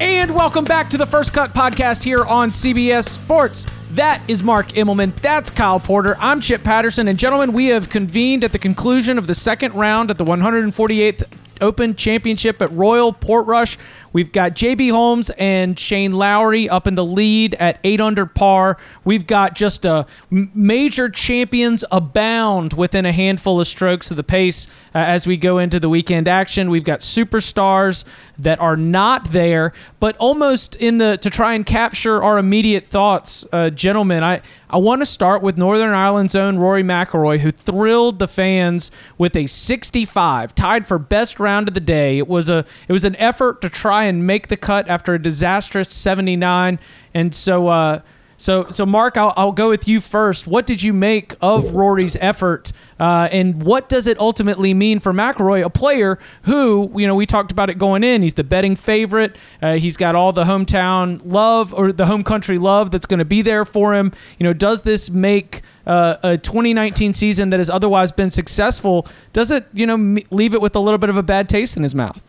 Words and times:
And 0.00 0.32
welcome 0.32 0.64
back 0.64 0.90
to 0.90 0.96
the 0.96 1.06
First 1.06 1.32
Cut 1.32 1.52
podcast 1.52 2.04
here 2.04 2.24
on 2.24 2.52
CBS 2.52 3.08
Sports. 3.08 3.66
That 3.92 4.22
is 4.28 4.44
Mark 4.44 4.68
Immelman. 4.68 5.12
That's 5.16 5.50
Kyle 5.50 5.80
Porter. 5.80 6.16
I'm 6.20 6.40
Chip 6.40 6.62
Patterson. 6.62 7.08
And 7.08 7.18
gentlemen, 7.18 7.52
we 7.52 7.66
have 7.66 7.90
convened 7.90 8.44
at 8.44 8.52
the 8.52 8.60
conclusion 8.60 9.18
of 9.18 9.26
the 9.26 9.34
second 9.34 9.74
round 9.74 10.12
at 10.12 10.18
the 10.18 10.24
148th 10.24 11.24
Open 11.60 11.94
Championship 11.94 12.62
at 12.62 12.70
Royal 12.72 13.12
Portrush. 13.12 13.76
We've 14.12 14.32
got 14.32 14.54
JB 14.54 14.90
Holmes 14.90 15.30
and 15.30 15.78
Shane 15.78 16.12
Lowry 16.12 16.68
up 16.68 16.86
in 16.86 16.94
the 16.94 17.04
lead 17.04 17.54
at 17.54 17.78
eight 17.84 18.00
under 18.00 18.26
par. 18.26 18.78
We've 19.04 19.26
got 19.26 19.54
just 19.54 19.84
a 19.84 20.06
major 20.30 21.08
champions 21.08 21.84
abound 21.90 22.72
within 22.72 23.04
a 23.04 23.12
handful 23.12 23.60
of 23.60 23.66
strokes 23.66 24.10
of 24.10 24.16
the 24.16 24.24
pace 24.24 24.66
uh, 24.94 24.98
as 24.98 25.26
we 25.26 25.36
go 25.36 25.58
into 25.58 25.78
the 25.78 25.88
weekend 25.88 26.28
action. 26.28 26.70
We've 26.70 26.84
got 26.84 27.00
superstars 27.00 28.04
that 28.38 28.60
are 28.60 28.76
not 28.76 29.32
there, 29.32 29.72
but 29.98 30.16
almost 30.18 30.76
in 30.76 30.98
the 30.98 31.16
to 31.18 31.28
try 31.28 31.54
and 31.54 31.66
capture 31.66 32.22
our 32.22 32.38
immediate 32.38 32.86
thoughts, 32.86 33.44
uh, 33.52 33.70
gentlemen. 33.70 34.22
I 34.22 34.40
I 34.70 34.76
want 34.76 35.02
to 35.02 35.06
start 35.06 35.42
with 35.42 35.58
Northern 35.58 35.92
Ireland's 35.92 36.36
own 36.36 36.58
Rory 36.58 36.82
McIlroy, 36.82 37.40
who 37.40 37.50
thrilled 37.50 38.18
the 38.18 38.28
fans 38.28 38.90
with 39.16 39.34
a 39.34 39.46
65, 39.46 40.54
tied 40.54 40.86
for 40.86 40.98
best 40.98 41.40
round 41.40 41.68
of 41.68 41.74
the 41.74 41.80
day. 41.80 42.18
It 42.18 42.28
was 42.28 42.48
a 42.48 42.64
it 42.86 42.92
was 42.92 43.04
an 43.04 43.16
effort 43.16 43.60
to 43.62 43.68
try 43.68 44.04
and 44.04 44.26
make 44.26 44.48
the 44.48 44.56
cut 44.56 44.88
after 44.88 45.14
a 45.14 45.22
disastrous 45.22 45.90
79, 45.90 46.78
and 47.14 47.34
so. 47.34 47.68
Uh, 47.68 48.00
so, 48.38 48.70
so 48.70 48.86
Mark, 48.86 49.16
I'll, 49.16 49.34
I'll 49.36 49.52
go 49.52 49.68
with 49.68 49.88
you 49.88 50.00
first. 50.00 50.46
What 50.46 50.64
did 50.64 50.80
you 50.80 50.92
make 50.92 51.34
of 51.42 51.72
Rory's 51.74 52.16
effort, 52.20 52.72
uh, 53.00 53.28
and 53.32 53.64
what 53.64 53.88
does 53.88 54.06
it 54.06 54.18
ultimately 54.20 54.72
mean 54.72 55.00
for 55.00 55.12
McIlroy, 55.12 55.64
a 55.64 55.68
player 55.68 56.20
who, 56.42 56.90
you 56.96 57.08
know, 57.08 57.16
we 57.16 57.26
talked 57.26 57.50
about 57.50 57.68
it 57.68 57.78
going 57.78 58.04
in. 58.04 58.22
He's 58.22 58.34
the 58.34 58.44
betting 58.44 58.76
favorite. 58.76 59.34
Uh, 59.60 59.74
he's 59.74 59.96
got 59.96 60.14
all 60.14 60.32
the 60.32 60.44
hometown 60.44 61.20
love 61.24 61.74
or 61.74 61.92
the 61.92 62.06
home 62.06 62.22
country 62.22 62.58
love 62.58 62.92
that's 62.92 63.06
going 63.06 63.18
to 63.18 63.24
be 63.24 63.42
there 63.42 63.64
for 63.64 63.92
him. 63.92 64.12
You 64.38 64.44
know, 64.44 64.52
does 64.52 64.82
this 64.82 65.10
make 65.10 65.62
uh, 65.84 66.16
a 66.22 66.38
2019 66.38 67.14
season 67.14 67.50
that 67.50 67.58
has 67.58 67.68
otherwise 67.68 68.12
been 68.12 68.30
successful? 68.30 69.08
Does 69.32 69.50
it, 69.50 69.66
you 69.72 69.84
know, 69.84 69.96
leave 70.30 70.54
it 70.54 70.60
with 70.60 70.76
a 70.76 70.80
little 70.80 70.98
bit 70.98 71.10
of 71.10 71.16
a 71.16 71.24
bad 71.24 71.48
taste 71.48 71.76
in 71.76 71.82
his 71.82 71.94
mouth? 71.94 72.22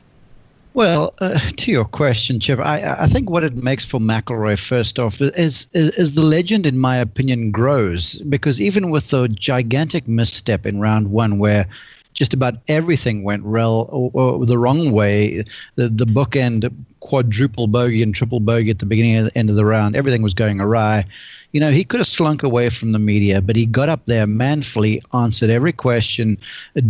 Well, 0.74 1.14
uh, 1.20 1.40
to 1.58 1.72
your 1.72 1.86
question, 1.86 2.40
Chip, 2.40 2.60
I, 2.60 2.96
I 3.00 3.08
think 3.08 3.30
what 3.30 3.44
it 3.44 3.56
makes 3.56 3.86
for 3.86 4.00
McIlroy 4.00 4.58
first 4.60 5.00
off 5.00 5.20
is, 5.20 5.68
is, 5.74 5.90
is 5.98 6.14
the 6.14 6.22
legend, 6.22 6.66
in 6.66 6.78
my 6.78 6.98
opinion, 6.98 7.52
grows 7.52 8.20
because 8.30 8.62
even 8.62 8.90
with 8.92 9.10
the 9.10 9.28
gigantic 9.28 10.08
misstep 10.08 10.66
in 10.66 10.80
round 10.80 11.12
one, 11.12 11.40
where 11.40 11.66
just 12.14 12.34
about 12.34 12.56
everything 12.68 13.24
went 13.24 13.44
rel, 13.44 13.88
or, 13.92 14.12
or 14.14 14.46
the 14.46 14.58
wrong 14.58 14.92
way, 14.92 15.44
the 15.76 15.90
the 15.90 16.06
bookend 16.06 16.72
quadruple 17.00 17.68
bogey 17.68 18.04
and 18.04 18.14
triple 18.14 18.40
bogey 18.40 18.70
at 18.70 18.80
the 18.80 18.86
beginning 18.86 19.24
the 19.24 19.38
end 19.38 19.50
of 19.50 19.56
the 19.56 19.66
round, 19.66 19.96
everything 19.96 20.22
was 20.22 20.34
going 20.34 20.60
awry. 20.60 21.06
You 21.52 21.60
know, 21.60 21.72
he 21.72 21.84
could 21.84 22.00
have 22.00 22.08
slunk 22.08 22.44
away 22.44 22.70
from 22.70 22.92
the 22.92 23.00
media, 23.00 23.42
but 23.42 23.56
he 23.56 23.66
got 23.66 23.90
up 23.90 24.06
there 24.06 24.28
manfully, 24.28 25.02
answered 25.14 25.50
every 25.50 25.72
question, 25.72 26.38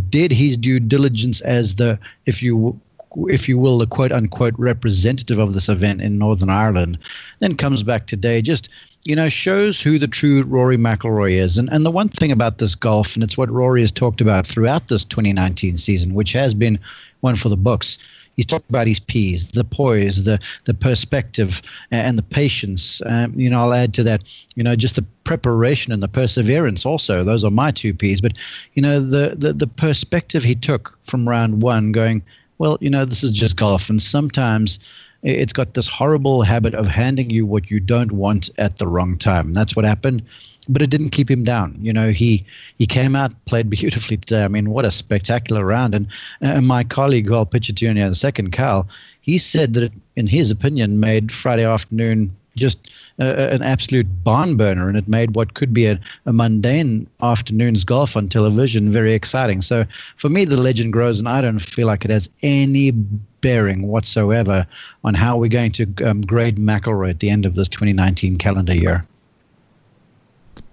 did 0.10 0.32
his 0.32 0.58
due 0.58 0.80
diligence 0.80 1.42
as 1.42 1.76
the, 1.76 2.00
if 2.26 2.42
you 2.42 2.80
if 3.28 3.50
you 3.50 3.58
will, 3.58 3.78
the 3.78 3.88
quote 3.88 4.12
unquote 4.12 4.56
representative 4.58 5.40
of 5.40 5.54
this 5.54 5.70
event 5.70 6.02
in 6.02 6.18
Northern 6.18 6.50
Ireland, 6.50 6.98
then 7.40 7.56
comes 7.56 7.84
back 7.84 8.08
today, 8.08 8.42
just 8.42 8.70
you 9.06 9.16
know, 9.16 9.30
shows 9.30 9.82
who 9.82 9.98
the 9.98 10.08
true 10.08 10.44
Rory 10.44 10.78
McIlroy 10.78 11.32
is. 11.32 11.58
And 11.58 11.70
and 11.72 11.86
the 11.86 11.92
one 11.92 12.10
thing 12.10 12.32
about 12.32 12.58
this 12.58 12.76
golf, 12.76 13.16
and 13.16 13.24
it's 13.24 13.38
what 13.38 13.50
Rory 13.50 13.82
has 13.82 13.92
talked 13.92 14.22
about 14.22 14.46
throughout 14.46 14.88
this 14.90 15.06
2019 15.06 15.78
season, 15.78 16.14
which 16.14 16.34
has 16.34 16.54
been 16.54 16.80
one 17.22 17.36
for 17.36 17.50
the 17.50 17.58
books. 17.58 17.98
He's 18.36 18.46
talked 18.46 18.70
about 18.70 18.88
his 18.88 19.00
P's, 19.02 19.52
the 19.52 19.64
poise, 19.64 20.24
the 20.24 20.40
the 20.66 20.74
perspective, 20.74 21.62
and 21.92 22.18
the 22.18 22.24
patience. 22.24 23.02
Um, 23.06 23.34
you 23.36 23.50
know, 23.50 23.60
I'll 23.60 23.74
add 23.74 23.94
to 23.96 24.04
that, 24.04 24.24
you 24.56 24.64
know, 24.64 24.76
just 24.76 24.96
the 24.96 25.06
preparation 25.24 25.92
and 25.92 26.02
the 26.02 26.08
perseverance. 26.08 26.86
Also, 26.86 27.24
those 27.24 27.44
are 27.44 27.52
my 27.52 27.72
two 27.72 27.94
P's. 27.94 28.22
But 28.22 28.38
you 28.76 28.82
know, 28.82 29.00
the 29.00 29.36
the, 29.38 29.54
the 29.54 29.68
perspective 29.68 30.44
he 30.44 30.56
took 30.56 30.98
from 31.04 31.28
round 31.28 31.62
one, 31.62 31.92
going, 31.92 32.24
well, 32.60 32.78
you 32.82 32.90
know, 32.90 33.06
this 33.06 33.24
is 33.24 33.32
just 33.32 33.56
golf. 33.56 33.90
And 33.90 34.02
sometimes 34.02 34.80
it's 35.24 35.54
got 35.54 35.74
this 35.74 35.88
horrible 35.88 36.44
habit 36.44 36.74
of 36.76 36.86
handing 36.86 37.30
you 37.30 37.46
what 37.46 37.72
you 37.72 37.80
don't 37.80 38.12
want 38.12 38.50
at 38.58 38.78
the 38.78 38.88
wrong 38.88 39.18
time. 39.18 39.54
That's 39.54 39.76
what 39.76 39.86
happened. 39.86 40.22
But 40.68 40.82
it 40.84 40.92
didn't 40.92 41.10
keep 41.10 41.32
him 41.32 41.44
down. 41.44 41.78
You 41.82 41.92
know, 41.92 42.12
he 42.12 42.46
he 42.78 42.86
came 42.86 43.16
out, 43.16 43.34
played 43.46 43.70
beautifully 43.80 44.18
today. 44.18 44.44
I 44.44 44.48
mean, 44.48 44.70
what 44.70 44.86
a 44.86 44.92
spectacular 44.92 45.66
round. 45.66 45.96
And, 45.96 46.08
and 46.42 46.68
my 46.68 46.84
colleague, 46.84 47.28
who 47.28 47.36
I'll 47.36 47.46
pitch 47.46 47.70
it 47.70 47.78
to 47.78 47.86
you 47.86 47.92
in 47.92 47.98
a 47.98 48.14
second, 48.14 48.52
Kyle, 48.52 48.88
he 49.22 49.38
said 49.38 49.74
that, 49.74 49.84
it, 49.84 49.94
in 50.16 50.28
his 50.28 50.52
opinion, 50.52 51.00
made 51.00 51.32
Friday 51.32 51.66
afternoon 51.66 52.36
just 52.60 52.94
an 53.18 53.62
absolute 53.64 54.08
barn 54.24 54.56
burner, 54.56 54.88
and 54.88 54.98
it 54.98 55.08
made 55.08 55.36
what 55.36 55.54
could 55.54 55.74
be 55.74 55.86
a, 55.86 56.00
a, 56.26 56.34
mundane 56.34 57.08
afternoon's 57.22 57.84
golf 57.84 58.16
on 58.16 58.30
television 58.30 58.90
very 58.90 59.14
exciting. 59.14 59.62
So 59.62 59.86
for 60.16 60.30
me, 60.30 60.46
the 60.46 60.58
legend 60.58 60.94
grows, 60.94 61.20
and 61.20 61.28
I 61.28 61.42
don't 61.42 61.60
feel 61.60 61.88
like 61.88 62.06
it 62.06 62.12
has 62.12 62.30
any 62.44 62.92
bearing 62.92 63.88
whatsoever 63.88 64.66
on 65.04 65.14
how 65.14 65.38
we're 65.38 65.50
going 65.50 65.72
to 65.74 65.88
um, 66.06 66.22
grade 66.22 66.58
McIlroy 66.58 67.10
at 67.10 67.20
the 67.20 67.30
end 67.30 67.46
of 67.46 67.56
this 67.56 67.68
2019 67.68 68.38
calendar 68.38 68.76
year. 68.76 69.06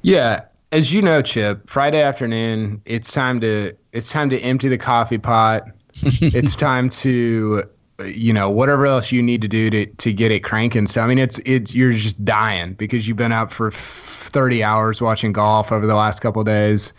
Yeah, 0.02 0.42
as 0.72 0.92
you 0.92 1.02
know, 1.02 1.22
Chip, 1.22 1.68
Friday 1.68 2.02
afternoon, 2.02 2.80
it's 2.84 3.12
time 3.12 3.40
to 3.40 3.72
it's 3.92 4.10
time 4.10 4.30
to 4.30 4.38
empty 4.40 4.68
the 4.68 4.78
coffee 4.78 5.18
pot. 5.18 5.64
it's 6.02 6.54
time 6.54 6.90
to 6.90 7.62
you 8.04 8.32
know 8.32 8.50
whatever 8.50 8.86
else 8.86 9.10
you 9.10 9.22
need 9.22 9.40
to 9.40 9.48
do 9.48 9.70
to 9.70 9.86
to 9.86 10.12
get 10.12 10.30
it 10.30 10.40
cranking 10.40 10.86
so 10.86 11.00
i 11.00 11.06
mean 11.06 11.18
it's 11.18 11.38
it's 11.40 11.74
you're 11.74 11.92
just 11.92 12.22
dying 12.24 12.74
because 12.74 13.08
you've 13.08 13.16
been 13.16 13.32
up 13.32 13.50
for 13.52 13.70
30 13.70 14.62
hours 14.62 15.00
watching 15.00 15.32
golf 15.32 15.72
over 15.72 15.86
the 15.86 15.94
last 15.94 16.20
couple 16.20 16.42
days 16.44 16.92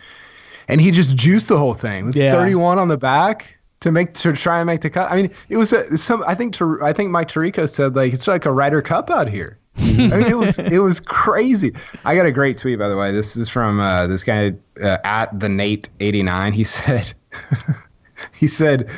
and 0.66 0.80
he 0.80 0.90
just 0.90 1.16
juiced 1.16 1.48
the 1.48 1.58
whole 1.58 1.74
thing 1.74 2.12
yeah. 2.14 2.32
31 2.32 2.78
on 2.78 2.88
the 2.88 2.96
back 2.96 3.46
to 3.80 3.92
make 3.92 4.12
to 4.14 4.32
try 4.32 4.58
and 4.58 4.66
make 4.66 4.80
the 4.80 4.90
cut 4.90 5.10
i 5.10 5.16
mean 5.16 5.30
it 5.48 5.56
was 5.56 5.72
a, 5.72 5.96
some 5.96 6.22
i 6.26 6.34
think 6.34 6.52
to, 6.52 6.78
i 6.82 6.92
think 6.92 7.10
mike 7.10 7.28
tirico 7.28 7.68
said 7.68 7.94
like 7.94 8.12
it's 8.12 8.26
like 8.26 8.44
a 8.44 8.52
Ryder 8.52 8.82
Cup 8.82 9.08
out 9.10 9.28
here 9.28 9.58
I 9.80 9.82
mean, 9.82 10.22
it 10.22 10.36
was 10.36 10.58
it 10.58 10.78
was 10.78 10.98
crazy. 10.98 11.72
I 12.04 12.16
got 12.16 12.26
a 12.26 12.32
great 12.32 12.58
tweet 12.58 12.78
by 12.78 12.88
the 12.88 12.96
way. 12.96 13.12
This 13.12 13.36
is 13.36 13.48
from 13.48 13.78
uh, 13.80 14.06
this 14.08 14.24
guy 14.24 14.52
uh, 14.82 14.98
at 15.04 15.38
the 15.38 15.48
Nate 15.48 15.88
eighty 16.00 16.22
nine. 16.22 16.52
He 16.52 16.64
said, 16.64 17.12
he 18.32 18.48
said, 18.48 18.90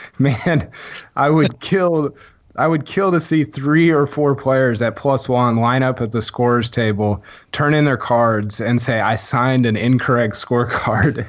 man, 0.18 0.70
I 1.16 1.30
would 1.30 1.60
kill. 1.60 2.14
I 2.56 2.66
would 2.66 2.84
kill 2.84 3.12
to 3.12 3.20
see 3.20 3.44
three 3.44 3.90
or 3.90 4.06
four 4.06 4.34
players 4.34 4.82
at 4.82 4.96
plus 4.96 5.28
one 5.28 5.56
line 5.56 5.82
up 5.82 6.00
at 6.00 6.10
the 6.12 6.20
scorers 6.20 6.68
table, 6.68 7.22
turn 7.52 7.74
in 7.74 7.84
their 7.84 7.96
cards, 7.96 8.60
and 8.60 8.80
say, 8.80 9.00
"I 9.00 9.16
signed 9.16 9.66
an 9.66 9.76
incorrect 9.76 10.34
scorecard." 10.34 11.24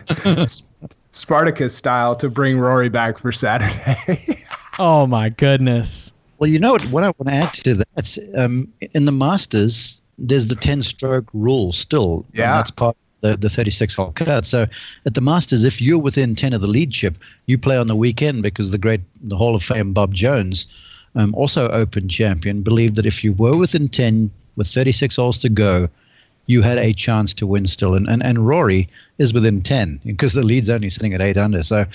Spartacus 1.11 1.75
style 1.75 2.15
to 2.15 2.29
bring 2.29 2.57
Rory 2.57 2.89
back 2.89 3.17
for 3.19 3.31
Saturday. 3.31 4.41
oh 4.79 5.05
my 5.05 5.29
goodness. 5.29 6.13
Well, 6.39 6.49
you 6.49 6.57
know 6.57 6.71
what? 6.71 6.83
What 6.85 7.03
I 7.03 7.07
want 7.17 7.27
to 7.27 7.33
add 7.33 7.53
to 7.53 7.75
that 7.75 8.17
um, 8.35 8.71
in 8.93 9.05
the 9.05 9.11
Masters, 9.11 10.01
there's 10.17 10.47
the 10.47 10.55
ten 10.55 10.81
stroke 10.81 11.29
rule 11.33 11.71
still. 11.71 12.25
Yeah, 12.33 12.53
that's 12.53 12.71
part 12.71 12.97
the, 13.21 13.37
the 13.37 13.49
36 13.49 13.95
hole 13.95 14.11
cut. 14.11 14.45
So 14.45 14.65
at 15.05 15.13
the 15.13 15.21
Masters, 15.21 15.63
if 15.63 15.81
you're 15.81 15.99
within 15.99 16.35
10 16.35 16.53
of 16.53 16.61
the 16.61 16.67
lead 16.67 16.91
chip, 16.91 17.17
you 17.45 17.57
play 17.57 17.77
on 17.77 17.87
the 17.87 17.95
weekend 17.95 18.43
because 18.43 18.71
the 18.71 18.77
great 18.77 19.01
the 19.23 19.37
Hall 19.37 19.55
of 19.55 19.63
Fame 19.63 19.93
Bob 19.93 20.13
Jones, 20.13 20.67
um, 21.15 21.33
also 21.35 21.69
Open 21.69 22.09
champion, 22.09 22.61
believed 22.61 22.95
that 22.95 23.05
if 23.05 23.23
you 23.23 23.33
were 23.33 23.57
within 23.57 23.87
10 23.87 24.29
with 24.55 24.67
36 24.67 25.15
holes 25.15 25.39
to 25.39 25.49
go, 25.49 25.87
you 26.47 26.61
had 26.61 26.77
a 26.77 26.93
chance 26.93 27.33
to 27.35 27.47
win 27.47 27.65
still. 27.65 27.95
And 27.95 28.07
and, 28.07 28.23
and 28.23 28.45
Rory 28.45 28.89
is 29.17 29.33
within 29.33 29.61
ten 29.61 29.99
because 30.05 30.33
the 30.33 30.43
lead's 30.43 30.69
only 30.69 30.89
sitting 30.89 31.13
at 31.13 31.21
eight 31.21 31.37
under. 31.37 31.63
So 31.63 31.85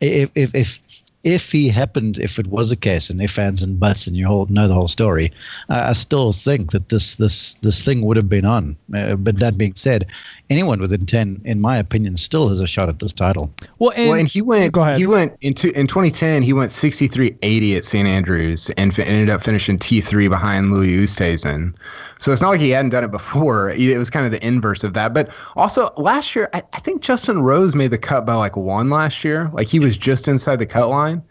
if 0.00 0.30
if, 0.34 0.54
if 0.54 0.80
if 1.26 1.50
he 1.50 1.68
happened, 1.68 2.18
if 2.18 2.38
it 2.38 2.46
was 2.46 2.70
a 2.70 2.76
case, 2.76 3.10
and 3.10 3.20
if 3.20 3.32
fans 3.32 3.60
and 3.60 3.80
buts, 3.80 4.06
and 4.06 4.16
you 4.16 4.28
all 4.28 4.46
know 4.46 4.68
the 4.68 4.74
whole 4.74 4.86
story, 4.86 5.32
uh, 5.68 5.86
I 5.88 5.92
still 5.92 6.32
think 6.32 6.70
that 6.70 6.88
this 6.88 7.16
this 7.16 7.54
this 7.54 7.82
thing 7.82 8.02
would 8.02 8.16
have 8.16 8.28
been 8.28 8.44
on. 8.44 8.76
Uh, 8.94 9.16
but 9.16 9.40
that 9.40 9.58
being 9.58 9.74
said, 9.74 10.06
anyone 10.50 10.80
within 10.80 11.04
ten, 11.04 11.42
in 11.44 11.60
my 11.60 11.78
opinion, 11.78 12.16
still 12.16 12.48
has 12.48 12.60
a 12.60 12.66
shot 12.66 12.88
at 12.88 13.00
this 13.00 13.12
title. 13.12 13.52
Well, 13.80 13.92
and, 13.96 14.08
well, 14.08 14.18
and 14.20 14.28
he 14.28 14.40
went. 14.40 14.72
Go 14.72 14.82
ahead. 14.82 14.98
He 14.98 15.06
went 15.06 15.36
into 15.40 15.76
in 15.78 15.88
2010. 15.88 16.42
He 16.42 16.52
went 16.52 16.70
63-80 16.70 17.76
at 17.76 17.84
St 17.84 18.06
Andrews 18.06 18.70
and 18.76 18.92
f- 18.92 19.00
ended 19.00 19.28
up 19.28 19.42
finishing 19.42 19.78
T3 19.78 20.28
behind 20.30 20.72
Louis 20.72 20.96
Oosthuizen. 20.96 21.74
So 22.18 22.32
it's 22.32 22.40
not 22.40 22.50
like 22.50 22.60
he 22.60 22.70
hadn't 22.70 22.90
done 22.90 23.04
it 23.04 23.10
before. 23.10 23.70
It 23.76 23.98
was 23.98 24.10
kind 24.10 24.26
of 24.26 24.32
the 24.32 24.44
inverse 24.46 24.84
of 24.84 24.94
that. 24.94 25.14
But 25.14 25.30
also 25.54 25.90
last 25.96 26.34
year, 26.34 26.48
I, 26.52 26.62
I 26.72 26.80
think 26.80 27.02
Justin 27.02 27.42
Rose 27.42 27.74
made 27.74 27.90
the 27.90 27.98
cut 27.98 28.26
by 28.26 28.34
like 28.34 28.56
one 28.56 28.90
last 28.90 29.24
year. 29.24 29.50
Like 29.52 29.68
he 29.68 29.78
was 29.78 29.96
just 29.96 30.28
inside 30.28 30.56
the 30.56 30.66
cut 30.66 30.88
line 30.88 31.22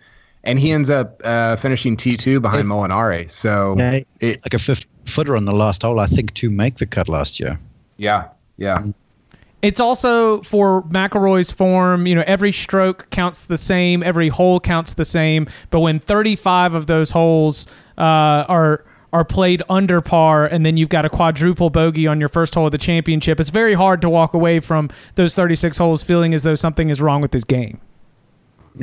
and 0.45 0.59
he 0.59 0.71
ends 0.71 0.89
up 0.89 1.19
uh, 1.23 1.55
finishing 1.55 1.97
T2 1.97 2.41
behind 2.41 2.61
it, 2.61 2.65
Molinari. 2.65 3.29
So 3.29 3.75
yeah, 3.77 3.99
it, 4.19 4.41
like 4.45 4.53
a 4.53 4.59
fifth 4.59 4.85
footer 5.05 5.35
on 5.35 5.45
the 5.45 5.53
last 5.53 5.81
hole, 5.81 5.99
I 5.99 6.05
think, 6.05 6.33
to 6.35 6.49
make 6.49 6.75
the 6.75 6.85
cut 6.85 7.09
last 7.09 7.39
year. 7.39 7.59
Yeah, 7.97 8.29
yeah. 8.57 8.79
Mm. 8.79 8.93
It's 9.61 9.79
also 9.79 10.41
for 10.41 10.83
McIlroy's 10.83 11.51
form. 11.51 12.05
You 12.05 12.13
know, 12.13 12.23
every 12.27 12.51
stroke 12.51 13.09
counts 13.09 13.47
the 13.47 13.57
same, 13.57 14.03
every 14.03 14.29
hole 14.29 14.59
counts 14.59 14.93
the 14.93 15.05
same. 15.05 15.47
But 15.71 15.79
when 15.79 15.97
35 15.97 16.75
of 16.75 16.85
those 16.85 17.09
holes 17.09 17.65
uh, 17.97 18.45
are 18.47 18.85
are 19.15 19.23
played 19.23 19.63
under 19.69 20.01
par, 20.01 20.45
and 20.45 20.65
then 20.65 20.75
you've 20.75 20.89
got 20.89 21.05
a 21.05 21.09
quadruple 21.09 21.69
bogey 21.69 22.05
on 22.05 22.19
your 22.19 22.27
first 22.27 22.53
hole 22.53 22.65
of 22.65 22.73
the 22.73 22.77
championship, 22.77 23.39
it's 23.39 23.49
very 23.49 23.73
hard 23.73 24.01
to 24.01 24.09
walk 24.09 24.33
away 24.33 24.59
from 24.59 24.89
those 25.15 25.33
36 25.33 25.77
holes 25.77 26.03
feeling 26.03 26.33
as 26.33 26.43
though 26.43 26.53
something 26.53 26.89
is 26.89 26.99
wrong 26.99 27.21
with 27.21 27.31
this 27.31 27.45
game. 27.45 27.79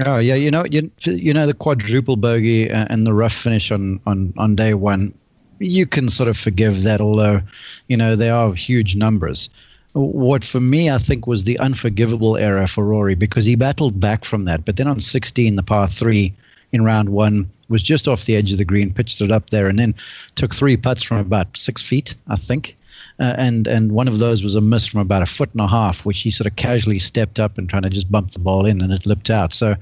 Oh 0.06 0.16
yeah, 0.16 0.34
you 0.34 0.50
know, 0.50 0.64
you, 0.70 0.90
you 1.04 1.34
know 1.34 1.46
the 1.46 1.52
quadruple 1.52 2.16
bogey 2.16 2.70
and 2.70 3.06
the 3.06 3.12
rough 3.12 3.34
finish 3.34 3.70
on, 3.70 4.00
on, 4.06 4.32
on 4.38 4.56
day 4.56 4.72
one, 4.72 5.12
you 5.58 5.84
can 5.84 6.08
sort 6.08 6.30
of 6.30 6.36
forgive 6.38 6.82
that, 6.84 7.02
although, 7.02 7.42
you 7.88 7.96
know, 7.98 8.16
they 8.16 8.30
are 8.30 8.54
huge 8.54 8.96
numbers. 8.96 9.50
What 9.92 10.44
for 10.44 10.60
me, 10.60 10.88
I 10.88 10.96
think, 10.96 11.26
was 11.26 11.44
the 11.44 11.58
unforgivable 11.58 12.38
error 12.38 12.66
for 12.66 12.86
Rory 12.86 13.14
because 13.14 13.44
he 13.44 13.54
battled 13.54 14.00
back 14.00 14.24
from 14.24 14.46
that. 14.46 14.64
But 14.64 14.78
then 14.78 14.86
on 14.86 14.98
16, 14.98 15.56
the 15.56 15.62
par 15.62 15.86
three 15.88 16.32
in 16.72 16.82
round 16.84 17.10
one 17.10 17.50
was 17.72 17.82
just 17.82 18.06
off 18.06 18.26
the 18.26 18.36
edge 18.36 18.52
of 18.52 18.58
the 18.58 18.64
green, 18.64 18.92
pitched 18.92 19.20
it 19.20 19.32
up 19.32 19.50
there, 19.50 19.66
and 19.66 19.78
then 19.78 19.94
took 20.36 20.54
three 20.54 20.76
putts 20.76 21.02
from 21.02 21.18
about 21.18 21.56
six 21.56 21.82
feet, 21.82 22.14
I 22.28 22.36
think 22.36 22.76
uh, 23.18 23.34
and 23.38 23.66
and 23.66 23.92
one 23.92 24.08
of 24.08 24.18
those 24.18 24.42
was 24.42 24.54
a 24.54 24.60
miss 24.60 24.86
from 24.86 25.00
about 25.00 25.22
a 25.22 25.26
foot 25.26 25.50
and 25.52 25.60
a 25.60 25.66
half, 25.66 26.04
which 26.04 26.20
he 26.20 26.30
sort 26.30 26.46
of 26.46 26.56
casually 26.56 26.98
stepped 26.98 27.38
up 27.38 27.58
and 27.58 27.68
trying 27.68 27.82
to 27.82 27.90
just 27.90 28.10
bump 28.10 28.30
the 28.30 28.38
ball 28.38 28.66
in, 28.66 28.80
and 28.80 28.92
it 28.92 29.06
lipped 29.06 29.30
out. 29.30 29.52
So, 29.52 29.76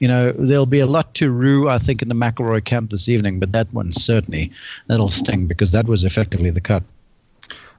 you 0.00 0.08
know, 0.08 0.32
there'll 0.32 0.66
be 0.66 0.80
a 0.80 0.86
lot 0.86 1.14
to 1.14 1.30
rue, 1.30 1.68
I 1.68 1.78
think, 1.78 2.02
in 2.02 2.08
the 2.08 2.14
McIlroy 2.14 2.64
camp 2.64 2.90
this 2.90 3.08
evening, 3.08 3.40
but 3.40 3.52
that 3.52 3.72
one 3.72 3.92
certainly 3.92 4.50
that'll 4.86 5.08
sting 5.08 5.46
because 5.46 5.72
that 5.72 5.86
was 5.86 6.04
effectively 6.04 6.50
the 6.50 6.60
cut. 6.60 6.82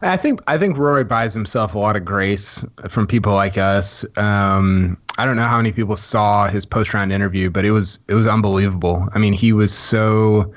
I 0.02 0.18
think 0.18 0.42
I 0.48 0.58
think 0.58 0.78
Rory 0.78 1.04
buys 1.04 1.34
himself 1.34 1.74
a 1.74 1.80
lot 1.80 1.96
of 1.96 2.06
grace 2.06 2.64
from 2.90 3.08
people 3.08 3.34
like 3.34 3.58
us. 3.58 4.06
Um, 4.18 4.98
I 5.18 5.26
don't 5.26 5.36
know 5.36 5.48
how 5.48 5.58
many 5.58 5.72
people 5.72 5.96
saw 5.96 6.48
his 6.48 6.66
post 6.66 6.94
round 6.94 7.12
interview, 7.12 7.50
but 7.50 7.66
it 7.66 7.72
was 7.72 8.00
it 8.08 8.14
was 8.14 8.28
unbelievable. 8.28 9.08
I 9.14 9.20
mean, 9.20 9.34
he 9.34 9.54
was 9.54 9.74
so 9.74 10.54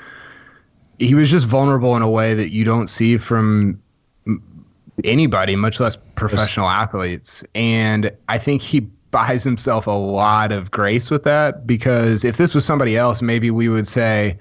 he 0.99 1.15
was 1.15 1.31
just 1.31 1.47
vulnerable 1.47 1.97
in 1.97 2.03
a 2.03 2.11
way 2.11 2.35
that 2.35 2.51
you 2.51 2.65
don't 2.65 2.89
see 2.89 3.19
from 3.19 3.81
anybody, 5.05 5.57
much 5.57 5.81
less 5.81 5.97
professional 6.17 6.69
athletes. 6.69 7.45
And 7.55 8.11
I 8.29 8.39
think 8.39 8.63
he 8.63 8.81
buys 9.11 9.45
himself 9.45 9.87
a 9.87 9.93
lot 9.93 10.53
of 10.53 10.71
grace 10.71 11.11
with 11.11 11.23
that 11.25 11.67
because 11.67 12.25
if 12.25 12.37
this 12.37 12.55
was 12.55 12.65
somebody 12.65 12.97
else, 12.97 13.23
maybe 13.23 13.51
we 13.51 13.69
would 13.69 13.87
say, 13.87 14.39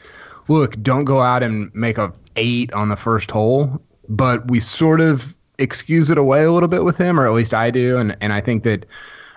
look, 0.47 0.81
don't 0.81 1.05
go 1.05 1.21
out 1.21 1.44
and 1.44 1.73
make 1.73 1.97
a 1.97 2.11
eight 2.35 2.71
on 2.73 2.89
the 2.89 2.95
first 2.95 3.31
hole. 3.31 3.81
But 4.09 4.50
we 4.50 4.59
sort 4.59 5.01
of 5.01 5.36
excuse 5.59 6.09
it 6.09 6.18
away 6.18 6.44
a 6.44 6.51
little 6.51 6.69
bit 6.69 6.83
with 6.83 6.98
him, 6.98 7.19
or 7.19 7.25
at 7.25 7.33
least 7.33 7.54
I 7.54 7.71
do. 7.71 7.98
And, 7.98 8.15
and 8.21 8.33
I 8.33 8.42
think 8.42 8.63
that 8.63 8.86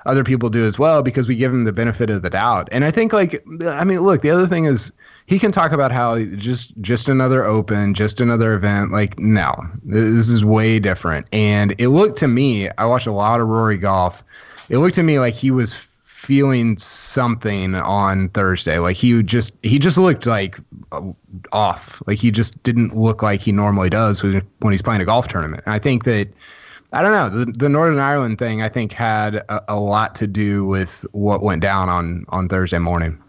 other 0.07 0.25
people 0.25 0.49
do 0.49 0.65
as 0.65 0.79
well 0.79 1.03
because 1.03 1.29
we 1.29 1.37
give 1.37 1.53
him 1.53 1.65
the 1.65 1.73
benefit 1.73 2.11
of 2.11 2.23
the 2.23 2.31
doubt. 2.31 2.69
And 2.73 2.85
I 2.85 2.91
think 2.91 3.13
like 3.13 3.43
I 3.67 3.85
mean, 3.85 4.01
look, 4.01 4.23
the 4.23 4.31
other 4.31 4.47
thing 4.47 4.65
is 4.65 4.93
he 5.27 5.39
can 5.39 5.53
talk 5.53 5.73
about 5.73 5.93
how 5.93 6.19
just 6.19 6.73
just 6.81 7.09
another 7.09 7.45
open, 7.45 7.95
just 7.95 8.21
another 8.21 8.55
event. 8.55 8.93
Like, 8.93 9.19
no, 9.19 9.55
this 9.85 10.29
is 10.29 10.45
way 10.45 10.79
different. 10.79 11.27
And 11.33 11.75
it 11.79 11.89
looked 11.89 12.19
to 12.19 12.29
me, 12.29 12.69
I 12.79 12.87
watched 12.87 13.07
a 13.07 13.13
lot 13.13 13.41
of 13.41 13.49
Rory 13.49 13.77
golf. 13.77 14.25
It 14.69 14.79
looked 14.79 14.95
to 14.97 15.03
me 15.03 15.19
like 15.19 15.35
he 15.35 15.51
was 15.51 15.75
feeling 16.31 16.79
something 16.79 17.75
on 17.75 18.29
Thursday. 18.29 18.79
Like 18.79 18.95
he 18.95 19.21
just 19.21 19.53
he 19.65 19.81
just 19.81 19.99
looked 19.99 20.27
like 20.27 20.61
uh, 20.93 21.11
off. 21.51 22.01
Like 22.07 22.19
he 22.19 22.31
just 22.31 22.63
didn't 22.63 22.95
look 22.95 23.21
like 23.21 23.41
he 23.41 23.51
normally 23.51 23.91
does 23.91 24.23
when, 24.23 24.41
when 24.61 24.73
he's 24.73 24.81
playing 24.81 25.01
a 25.01 25.05
golf 25.05 25.27
tournament. 25.27 25.65
And 25.67 25.75
I 25.75 25.81
think 25.81 26.05
that 26.05 26.29
I 26.93 27.03
don't 27.03 27.11
know 27.11 27.31
the, 27.31 27.51
the 27.51 27.69
Northern 27.69 27.99
Ireland 27.99 28.39
thing. 28.39 28.63
I 28.63 28.69
think 28.69 28.93
had 28.93 29.35
a, 29.49 29.75
a 29.75 29.81
lot 29.81 30.15
to 30.17 30.29
do 30.29 30.65
with 30.65 31.05
what 31.11 31.43
went 31.43 31.63
down 31.63 31.89
on 31.89 32.25
on 32.29 32.49
Thursday 32.49 32.79
morning 32.79 33.21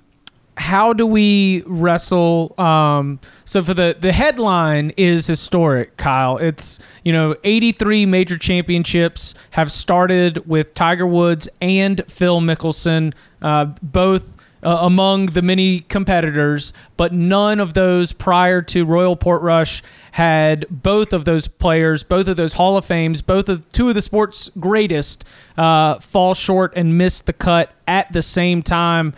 how 0.62 0.94
do 0.94 1.08
we 1.08 1.64
wrestle? 1.66 2.54
Um, 2.60 3.20
so 3.46 3.64
for 3.64 3.74
the 3.74 3.98
the 4.00 4.14
headline 4.14 4.94
is 4.96 5.26
historic, 5.26 5.98
Kyle. 5.98 6.38
It's 6.38 6.80
you 7.04 7.12
know 7.12 7.36
83 7.44 8.06
major 8.06 8.38
championships 8.38 9.34
have 9.52 9.72
started 9.72 10.48
with 10.48 10.76
Tiger 10.76 11.08
Woods 11.08 11.50
and 11.62 12.04
Phil 12.08 12.40
Mickelson, 12.42 13.14
uh, 13.42 13.66
both. 13.82 14.38
Uh, 14.64 14.78
among 14.84 15.26
the 15.26 15.42
many 15.42 15.80
competitors, 15.80 16.72
but 16.96 17.12
none 17.12 17.60
of 17.60 17.74
those 17.74 18.14
prior 18.14 18.62
to 18.62 18.86
Royal 18.86 19.16
Portrush 19.16 19.82
had 20.12 20.68
both 20.70 21.14
of 21.14 21.26
those 21.26 21.48
players, 21.48 22.04
both 22.04 22.28
of 22.28 22.38
those 22.38 22.54
Hall 22.54 22.78
of 22.78 22.86
Fames, 22.86 23.24
both 23.24 23.50
of 23.50 23.72
two 23.72 23.90
of 23.90 23.96
the 23.96 24.04
sport's 24.04 24.50
greatest 24.60 25.26
uh, 25.58 25.96
fall 25.96 26.36
short 26.36 26.74
and 26.76 26.96
miss 26.96 27.22
the 27.22 27.34
cut 27.34 27.74
at 27.88 28.14
the 28.14 28.22
same 28.22 28.62
time 28.62 29.16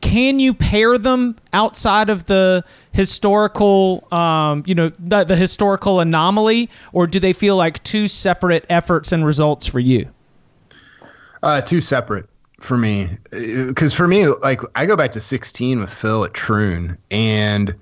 can 0.00 0.38
you 0.38 0.54
pair 0.54 0.98
them 0.98 1.36
outside 1.52 2.10
of 2.10 2.26
the 2.26 2.64
historical 2.92 4.06
um, 4.12 4.62
you 4.66 4.74
know 4.74 4.90
the, 4.98 5.24
the, 5.24 5.36
historical 5.36 6.00
anomaly 6.00 6.68
or 6.92 7.06
do 7.06 7.20
they 7.20 7.32
feel 7.32 7.56
like 7.56 7.82
two 7.84 8.08
separate 8.08 8.64
efforts 8.68 9.12
and 9.12 9.24
results 9.24 9.66
for 9.66 9.80
you? 9.80 10.08
Uh, 11.42 11.60
two 11.60 11.80
separate 11.80 12.28
for 12.60 12.76
me. 12.76 13.16
Because 13.30 13.94
for 13.94 14.06
me 14.06 14.26
like 14.28 14.60
i 14.74 14.86
go 14.86 14.96
back 14.96 15.10
to 15.12 15.20
16 15.20 15.80
with 15.80 15.92
phil 15.92 16.24
at 16.24 16.34
troon 16.34 16.96
and 17.10 17.74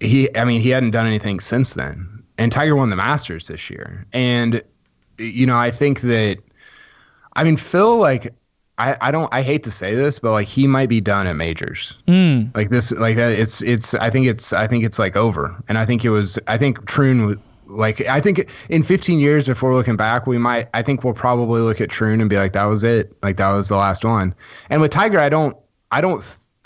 he 0.00 0.34
i 0.36 0.44
mean 0.44 0.60
he 0.60 0.70
hadn't 0.70 0.90
done 0.90 1.06
anything 1.06 1.40
since 1.40 1.74
then. 1.74 2.22
And 2.38 2.50
tiger 2.50 2.74
won 2.74 2.90
the 2.90 2.96
masters 2.96 3.48
this 3.48 3.70
year. 3.70 4.06
And 4.12 4.62
you 5.18 5.46
know 5.46 5.56
i 5.56 5.70
think 5.70 6.00
that 6.02 6.38
i 7.34 7.44
mean 7.44 7.56
phil 7.56 7.98
like 7.98 8.32
I, 8.78 8.96
I 9.00 9.10
don't 9.10 9.32
I 9.32 9.42
hate 9.42 9.62
to 9.64 9.70
say 9.70 9.94
this, 9.94 10.18
but 10.18 10.32
like 10.32 10.48
he 10.48 10.66
might 10.66 10.88
be 10.88 11.00
done 11.00 11.26
at 11.26 11.36
majors. 11.36 11.96
Mm. 12.08 12.54
Like 12.56 12.70
this, 12.70 12.90
like 12.92 13.16
that. 13.16 13.32
It's 13.32 13.62
it's. 13.62 13.94
I 13.94 14.10
think 14.10 14.26
it's 14.26 14.52
I 14.52 14.66
think 14.66 14.84
it's 14.84 14.98
like 14.98 15.16
over. 15.16 15.54
And 15.68 15.78
I 15.78 15.86
think 15.86 16.04
it 16.04 16.10
was. 16.10 16.38
I 16.48 16.58
think 16.58 16.84
Troon 16.86 17.40
like 17.66 18.06
I 18.08 18.20
think 18.20 18.48
in 18.68 18.82
15 18.82 19.20
years, 19.20 19.48
if 19.48 19.62
we're 19.62 19.74
looking 19.74 19.96
back, 19.96 20.26
we 20.26 20.38
might. 20.38 20.68
I 20.74 20.82
think 20.82 21.04
we'll 21.04 21.14
probably 21.14 21.60
look 21.60 21.80
at 21.80 21.88
Troon 21.88 22.20
and 22.20 22.28
be 22.28 22.36
like, 22.36 22.52
that 22.54 22.64
was 22.64 22.82
it. 22.82 23.16
Like 23.22 23.36
that 23.36 23.52
was 23.52 23.68
the 23.68 23.76
last 23.76 24.04
one. 24.04 24.34
And 24.70 24.80
with 24.80 24.90
Tiger, 24.90 25.20
I 25.20 25.28
don't. 25.28 25.56
I 25.92 26.00
don't 26.00 26.22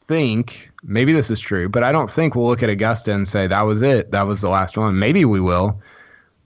think 0.07 0.71
maybe 0.83 1.13
this 1.13 1.31
is 1.31 1.39
true, 1.41 1.69
but 1.69 1.85
I 1.85 1.93
don't 1.93 2.11
think 2.11 2.35
we'll 2.35 2.47
look 2.47 2.63
at 2.63 2.71
Augusta 2.71 3.13
and 3.13 3.29
say 3.29 3.47
that 3.47 3.63
was 3.63 3.83
it. 3.83 4.11
That 4.13 4.27
was 4.27 4.41
the 4.41 4.49
last 4.49 4.79
one. 4.79 4.99
Maybe 4.99 5.27
we 5.27 5.41
will 5.41 5.79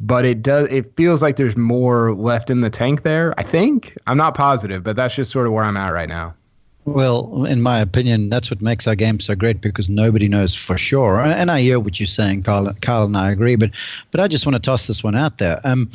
but 0.02 0.24
it 0.24 0.42
does 0.42 0.70
it 0.70 0.94
feels 0.96 1.22
like 1.22 1.36
there's 1.36 1.56
more 1.56 2.14
left 2.14 2.50
in 2.50 2.60
the 2.60 2.70
tank 2.70 3.02
there 3.02 3.32
i 3.38 3.42
think 3.42 3.96
i'm 4.06 4.16
not 4.16 4.34
positive 4.34 4.82
but 4.82 4.96
that's 4.96 5.14
just 5.14 5.30
sort 5.30 5.46
of 5.46 5.52
where 5.52 5.64
i'm 5.64 5.76
at 5.76 5.92
right 5.92 6.08
now 6.08 6.34
well, 6.84 7.44
in 7.44 7.62
my 7.62 7.78
opinion, 7.78 8.28
that's 8.28 8.50
what 8.50 8.60
makes 8.60 8.88
our 8.88 8.96
game 8.96 9.20
so 9.20 9.36
great 9.36 9.60
because 9.60 9.88
nobody 9.88 10.26
knows 10.26 10.54
for 10.54 10.76
sure. 10.76 11.20
And 11.20 11.48
I 11.50 11.60
hear 11.60 11.78
what 11.78 12.00
you're 12.00 12.08
saying, 12.08 12.42
Kyle, 12.42 12.74
Kyle 12.80 13.04
and 13.04 13.16
I 13.16 13.30
agree. 13.30 13.54
But, 13.54 13.70
but 14.10 14.20
I 14.20 14.26
just 14.26 14.46
want 14.46 14.56
to 14.56 14.60
toss 14.60 14.88
this 14.88 15.04
one 15.04 15.14
out 15.14 15.38
there. 15.38 15.60
Um, 15.62 15.90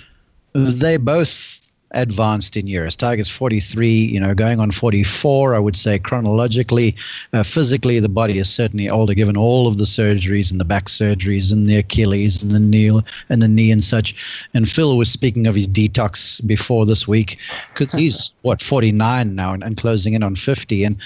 they 0.54 0.96
both 0.96 1.66
advanced 1.91 2.58
in 2.58 2.67
years. 2.67 2.96
Tiger's 2.96 3.29
43, 3.29 3.89
you 3.89 4.20
know, 4.20 4.34
going 4.34 4.60
on 4.60 4.72
44, 4.72 5.56
I 5.56 5.60
would 5.60 5.75
say 5.75 5.98
chronologically. 5.98 6.96
Uh, 7.34 7.44
physically, 7.44 8.00
the 8.00 8.10
body 8.10 8.39
is 8.39 8.50
certainly 8.50 8.89
older 8.89 9.13
given 9.13 9.38
all 9.38 9.67
of 9.67 9.77
the 9.77 9.86
surgeries 9.86 10.51
and 10.51 10.60
the 10.60 10.65
back 10.65 10.86
surgeries 10.86 11.51
and 11.51 11.67
the 11.67 11.77
Achilles 11.77 12.44
and 12.44 12.51
the 12.51 12.60
knee 12.60 12.91
and 13.29 13.41
the 13.41 13.48
knee 13.48 13.72
and 13.72 13.84
such. 13.84 14.48
And 14.53 14.70
Phil 14.70 14.98
was 14.98 15.10
speaking 15.10 15.48
of 15.48 15.56
his 15.56 15.67
detox 15.67 16.46
before 16.46 16.86
this 16.86 17.08
week 17.08 17.38
because 17.74 17.94
he's, 17.94 18.34
what, 18.41 18.62
49 18.62 19.36
now 19.36 19.53
and, 19.53 19.63
and 19.63 19.77
closing 19.77 20.13
in 20.13 20.24
on 20.24 20.36
50. 20.36 20.84
And, 20.84 20.98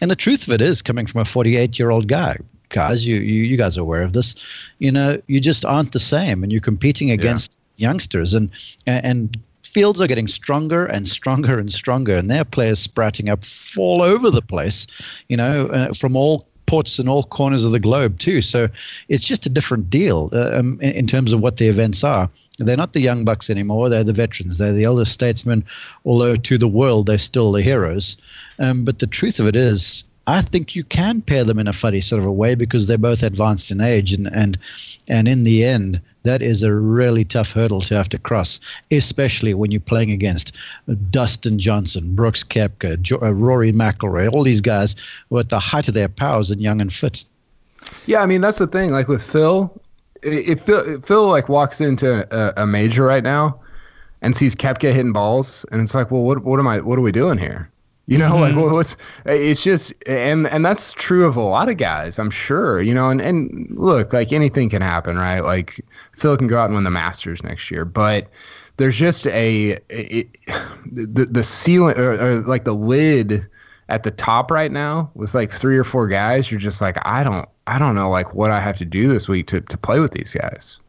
and 0.00 0.10
the 0.10 0.16
truth 0.16 0.46
of 0.48 0.54
it 0.54 0.62
is, 0.62 0.80
coming 0.80 1.06
from 1.06 1.20
a 1.20 1.26
48 1.26 1.78
year 1.78 1.90
old 1.90 2.08
guy, 2.08 2.38
guys, 2.70 3.06
you, 3.06 3.16
you, 3.16 3.42
you 3.42 3.56
guys 3.56 3.76
are 3.76 3.82
aware 3.82 4.02
of 4.02 4.14
this, 4.14 4.70
you 4.78 4.90
know, 4.90 5.20
you 5.26 5.40
just 5.40 5.64
aren't 5.64 5.92
the 5.92 5.98
same 5.98 6.42
and 6.42 6.50
you're 6.50 6.60
competing 6.60 7.10
against 7.10 7.58
youngsters, 7.76 8.34
and 8.34 8.50
and 8.86 9.36
fields 9.72 10.00
are 10.00 10.06
getting 10.06 10.28
stronger 10.28 10.84
and 10.86 11.08
stronger 11.08 11.58
and 11.58 11.72
stronger, 11.72 12.16
and 12.16 12.30
their 12.30 12.44
players 12.44 12.78
sprouting 12.78 13.28
up 13.28 13.44
all 13.76 14.02
over 14.02 14.30
the 14.30 14.42
place, 14.42 14.86
you 15.28 15.36
know, 15.36 15.66
uh, 15.68 15.92
from 15.92 16.16
all 16.16 16.46
ports 16.66 17.00
in 17.00 17.08
all 17.08 17.24
corners 17.24 17.64
of 17.64 17.72
the 17.72 17.80
globe 17.80 18.18
too. 18.18 18.40
So 18.40 18.68
it's 19.08 19.24
just 19.24 19.44
a 19.44 19.50
different 19.50 19.90
deal 19.90 20.30
uh, 20.32 20.50
um, 20.54 20.78
in, 20.80 20.92
in 20.92 21.06
terms 21.06 21.32
of 21.32 21.40
what 21.40 21.56
the 21.56 21.66
events 21.66 22.04
are. 22.04 22.30
They're 22.58 22.76
not 22.76 22.92
the 22.92 23.00
young 23.00 23.24
bucks 23.24 23.50
anymore. 23.50 23.88
They're 23.88 24.04
the 24.04 24.12
veterans. 24.12 24.58
They're 24.58 24.72
the 24.72 24.84
elder 24.84 25.04
statesmen, 25.04 25.64
although 26.04 26.36
to 26.36 26.58
the 26.58 26.68
world 26.68 27.06
they're 27.06 27.18
still 27.18 27.52
the 27.52 27.62
heroes. 27.62 28.16
Um, 28.58 28.84
but 28.84 28.98
the 28.98 29.06
truth 29.06 29.40
of 29.40 29.46
it 29.46 29.56
is, 29.56 30.04
I 30.30 30.42
think 30.42 30.76
you 30.76 30.84
can 30.84 31.22
pair 31.22 31.42
them 31.42 31.58
in 31.58 31.66
a 31.66 31.72
funny 31.72 32.00
sort 32.00 32.20
of 32.20 32.26
a 32.26 32.30
way 32.32 32.54
because 32.54 32.86
they're 32.86 32.96
both 32.98 33.24
advanced 33.24 33.72
in 33.72 33.80
age, 33.80 34.12
and 34.12 34.28
and 34.32 34.56
and 35.08 35.26
in 35.26 35.42
the 35.42 35.64
end, 35.64 36.00
that 36.22 36.40
is 36.40 36.62
a 36.62 36.72
really 36.72 37.24
tough 37.24 37.52
hurdle 37.52 37.80
to 37.82 37.96
have 37.96 38.08
to 38.10 38.18
cross, 38.18 38.60
especially 38.92 39.54
when 39.54 39.72
you're 39.72 39.80
playing 39.80 40.12
against 40.12 40.56
Dustin 41.10 41.58
Johnson, 41.58 42.14
Brooks 42.14 42.44
Koepka, 42.44 43.20
uh, 43.20 43.34
Rory 43.34 43.72
McIlroy, 43.72 44.32
all 44.32 44.44
these 44.44 44.60
guys 44.60 44.94
who 45.28 45.38
are 45.38 45.40
at 45.40 45.48
the 45.48 45.58
height 45.58 45.88
of 45.88 45.94
their 45.94 46.08
powers 46.08 46.48
and 46.48 46.60
young 46.60 46.80
and 46.80 46.92
fit. 46.92 47.24
Yeah, 48.06 48.22
I 48.22 48.26
mean 48.26 48.40
that's 48.40 48.58
the 48.58 48.68
thing. 48.68 48.92
Like 48.92 49.08
with 49.08 49.24
Phil, 49.24 49.72
if 50.22 50.62
Phil, 50.62 51.00
Phil 51.00 51.28
like 51.28 51.48
walks 51.48 51.80
into 51.80 52.24
a, 52.32 52.62
a, 52.62 52.66
major 52.66 53.04
right 53.04 53.24
now 53.24 53.58
and 54.22 54.36
sees 54.36 54.54
Koepka 54.54 54.92
hitting 54.92 55.12
balls, 55.12 55.66
and 55.72 55.80
it's 55.80 55.94
like, 55.94 56.12
well, 56.12 56.22
what 56.22 56.44
what 56.44 56.60
am 56.60 56.68
I? 56.68 56.78
What 56.78 57.00
are 57.00 57.02
we 57.02 57.10
doing 57.10 57.36
here? 57.36 57.68
You 58.10 58.18
know, 58.18 58.32
mm-hmm. 58.32 58.58
like 58.58 58.72
what's 58.72 58.96
it's 59.24 59.62
just 59.62 59.94
and 60.08 60.48
and 60.48 60.64
that's 60.64 60.92
true 60.94 61.24
of 61.24 61.36
a 61.36 61.40
lot 61.40 61.68
of 61.68 61.76
guys, 61.76 62.18
I'm 62.18 62.30
sure. 62.30 62.82
You 62.82 62.92
know, 62.92 63.08
and 63.08 63.20
and 63.20 63.68
look, 63.70 64.12
like 64.12 64.32
anything 64.32 64.68
can 64.68 64.82
happen, 64.82 65.16
right? 65.16 65.38
Like 65.38 65.80
Phil 66.16 66.36
can 66.36 66.48
go 66.48 66.58
out 66.58 66.64
and 66.64 66.74
win 66.74 66.82
the 66.82 66.90
Masters 66.90 67.44
next 67.44 67.70
year, 67.70 67.84
but 67.84 68.26
there's 68.78 68.96
just 68.96 69.28
a 69.28 69.78
it, 69.88 70.26
the 70.90 71.28
the 71.30 71.44
ceiling 71.44 71.96
or, 71.96 72.20
or 72.20 72.34
like 72.40 72.64
the 72.64 72.74
lid 72.74 73.46
at 73.88 74.02
the 74.02 74.10
top 74.10 74.50
right 74.50 74.72
now 74.72 75.08
with 75.14 75.32
like 75.32 75.52
three 75.52 75.78
or 75.78 75.84
four 75.84 76.08
guys. 76.08 76.50
You're 76.50 76.58
just 76.58 76.80
like, 76.80 76.96
I 77.06 77.22
don't 77.22 77.48
I 77.68 77.78
don't 77.78 77.94
know 77.94 78.10
like 78.10 78.34
what 78.34 78.50
I 78.50 78.58
have 78.58 78.76
to 78.78 78.84
do 78.84 79.06
this 79.06 79.28
week 79.28 79.46
to 79.46 79.60
to 79.60 79.78
play 79.78 80.00
with 80.00 80.14
these 80.14 80.32
guys. 80.32 80.80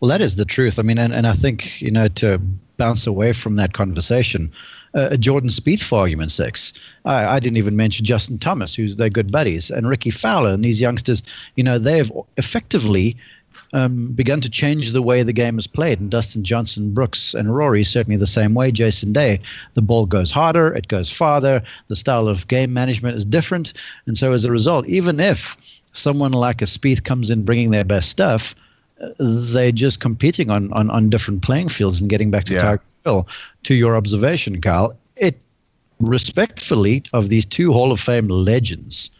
Well, 0.00 0.08
that 0.08 0.22
is 0.22 0.36
the 0.36 0.46
truth. 0.46 0.78
I 0.78 0.82
mean, 0.82 0.96
and, 0.96 1.12
and 1.12 1.26
I 1.26 1.34
think 1.34 1.82
you 1.82 1.90
know 1.90 2.08
to 2.08 2.38
bounce 2.78 3.06
away 3.06 3.34
from 3.34 3.56
that 3.56 3.74
conversation 3.74 4.50
uh, 4.94 5.16
Jordan 5.16 5.50
Spieth 5.50 5.82
for 5.82 6.00
argument's 6.00 6.34
sake. 6.34 6.56
I, 7.04 7.36
I, 7.36 7.40
didn't 7.40 7.58
even 7.58 7.76
mention 7.76 8.04
Justin 8.04 8.38
Thomas, 8.38 8.74
who's 8.74 8.96
their 8.96 9.10
good 9.10 9.30
buddies, 9.30 9.70
and 9.70 9.88
Rickie 9.88 10.10
Fowler, 10.10 10.50
and 10.50 10.64
these 10.64 10.80
youngsters. 10.80 11.22
You 11.56 11.64
know, 11.64 11.78
they 11.78 11.98
have 11.98 12.12
effectively 12.36 13.16
um, 13.72 14.12
begun 14.12 14.40
to 14.40 14.50
change 14.50 14.92
the 14.92 15.02
way 15.02 15.22
the 15.22 15.32
game 15.32 15.58
is 15.58 15.66
played. 15.66 16.00
And 16.00 16.10
Dustin 16.10 16.42
Johnson, 16.42 16.92
Brooks, 16.92 17.34
and 17.34 17.54
Rory 17.54 17.84
certainly 17.84 18.16
the 18.16 18.26
same 18.26 18.54
way. 18.54 18.70
Jason 18.72 19.12
Day, 19.12 19.40
the 19.74 19.82
ball 19.82 20.06
goes 20.06 20.30
harder, 20.30 20.74
it 20.74 20.88
goes 20.88 21.10
farther. 21.10 21.62
The 21.88 21.96
style 21.96 22.28
of 22.28 22.48
game 22.48 22.72
management 22.72 23.16
is 23.16 23.24
different, 23.24 23.72
and 24.06 24.16
so 24.16 24.32
as 24.32 24.44
a 24.44 24.50
result, 24.50 24.86
even 24.88 25.20
if 25.20 25.56
someone 25.92 26.32
like 26.32 26.62
a 26.62 26.66
Spieth 26.66 27.04
comes 27.04 27.30
in 27.30 27.44
bringing 27.44 27.70
their 27.70 27.84
best 27.84 28.10
stuff, 28.10 28.54
uh, 29.00 29.08
they're 29.18 29.72
just 29.72 30.00
competing 30.00 30.50
on, 30.50 30.72
on, 30.72 30.90
on 30.90 31.10
different 31.10 31.42
playing 31.42 31.68
fields 31.68 32.00
and 32.00 32.10
getting 32.10 32.30
back 32.30 32.44
to 32.44 32.54
yeah. 32.54 32.58
Tiger 32.60 32.82
Phil, 33.04 33.26
to 33.64 33.74
your 33.74 33.96
observation, 33.96 34.60
Kyle, 34.60 34.96
it 35.16 35.40
respectfully 36.00 37.02
of 37.12 37.28
these 37.28 37.46
two 37.46 37.72
Hall 37.72 37.92
of 37.92 38.00
Fame 38.00 38.28
legends, 38.28 39.10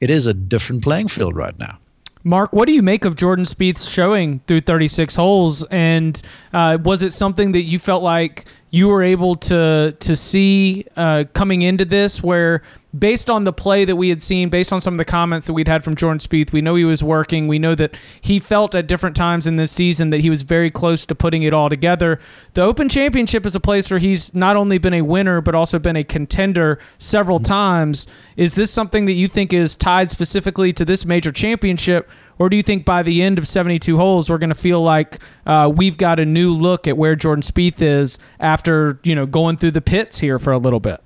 it 0.00 0.10
is 0.10 0.26
a 0.26 0.34
different 0.34 0.82
playing 0.82 1.08
field 1.08 1.36
right 1.36 1.58
now. 1.58 1.78
Mark, 2.22 2.52
what 2.52 2.66
do 2.66 2.72
you 2.72 2.82
make 2.82 3.06
of 3.06 3.16
Jordan 3.16 3.46
Spieth's 3.46 3.88
showing 3.88 4.40
through 4.46 4.60
36 4.60 5.16
holes? 5.16 5.64
And 5.70 6.20
uh, 6.52 6.76
was 6.82 7.02
it 7.02 7.12
something 7.12 7.52
that 7.52 7.62
you 7.62 7.78
felt 7.78 8.02
like 8.02 8.44
you 8.70 8.88
were 8.88 9.02
able 9.02 9.34
to 9.34 9.96
to 9.98 10.16
see 10.16 10.86
uh, 10.96 11.24
coming 11.32 11.62
into 11.62 11.84
this, 11.84 12.22
where 12.22 12.62
based 12.96 13.30
on 13.30 13.44
the 13.44 13.52
play 13.52 13.84
that 13.84 13.96
we 13.96 14.08
had 14.08 14.20
seen, 14.20 14.48
based 14.48 14.72
on 14.72 14.80
some 14.80 14.94
of 14.94 14.98
the 14.98 15.04
comments 15.04 15.46
that 15.46 15.52
we'd 15.52 15.68
had 15.68 15.84
from 15.84 15.94
Jordan 15.94 16.18
Spieth, 16.18 16.52
we 16.52 16.60
know 16.60 16.74
he 16.74 16.84
was 16.84 17.02
working. 17.02 17.46
We 17.46 17.58
know 17.58 17.74
that 17.76 17.94
he 18.20 18.38
felt 18.38 18.74
at 18.74 18.86
different 18.86 19.14
times 19.14 19.46
in 19.46 19.56
this 19.56 19.70
season 19.70 20.10
that 20.10 20.20
he 20.20 20.30
was 20.30 20.42
very 20.42 20.70
close 20.70 21.06
to 21.06 21.14
putting 21.14 21.42
it 21.42 21.52
all 21.52 21.68
together. 21.68 22.18
The 22.54 22.62
Open 22.62 22.88
Championship 22.88 23.46
is 23.46 23.54
a 23.54 23.60
place 23.60 23.90
where 23.90 24.00
he's 24.00 24.34
not 24.34 24.56
only 24.56 24.78
been 24.78 24.94
a 24.94 25.02
winner 25.02 25.40
but 25.40 25.54
also 25.54 25.78
been 25.78 25.96
a 25.96 26.04
contender 26.04 26.78
several 26.98 27.38
times. 27.38 28.06
Is 28.36 28.54
this 28.54 28.70
something 28.70 29.06
that 29.06 29.12
you 29.12 29.28
think 29.28 29.52
is 29.52 29.74
tied 29.76 30.10
specifically 30.10 30.72
to 30.72 30.84
this 30.84 31.04
major 31.04 31.32
championship? 31.32 32.08
Or 32.40 32.48
do 32.48 32.56
you 32.56 32.62
think 32.62 32.86
by 32.86 33.02
the 33.02 33.22
end 33.22 33.38
of 33.38 33.46
72 33.46 33.98
holes, 33.98 34.30
we're 34.30 34.38
going 34.38 34.48
to 34.48 34.54
feel 34.54 34.82
like 34.82 35.18
uh, 35.44 35.70
we've 35.72 35.98
got 35.98 36.18
a 36.18 36.24
new 36.24 36.54
look 36.54 36.88
at 36.88 36.96
where 36.96 37.14
Jordan 37.14 37.42
Spieth 37.42 37.82
is 37.82 38.18
after 38.40 38.98
you 39.04 39.14
know 39.14 39.26
going 39.26 39.58
through 39.58 39.72
the 39.72 39.82
pits 39.82 40.18
here 40.18 40.38
for 40.38 40.50
a 40.50 40.58
little 40.58 40.80
bit? 40.80 41.02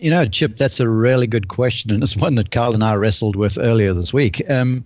You 0.00 0.10
know, 0.10 0.26
Chip, 0.26 0.58
that's 0.58 0.78
a 0.78 0.86
really 0.86 1.26
good 1.26 1.48
question, 1.48 1.90
and 1.90 2.02
it's 2.02 2.14
one 2.14 2.34
that 2.34 2.50
Kyle 2.50 2.74
and 2.74 2.84
I 2.84 2.94
wrestled 2.94 3.36
with 3.36 3.56
earlier 3.58 3.94
this 3.94 4.12
week. 4.12 4.42
Um, 4.50 4.84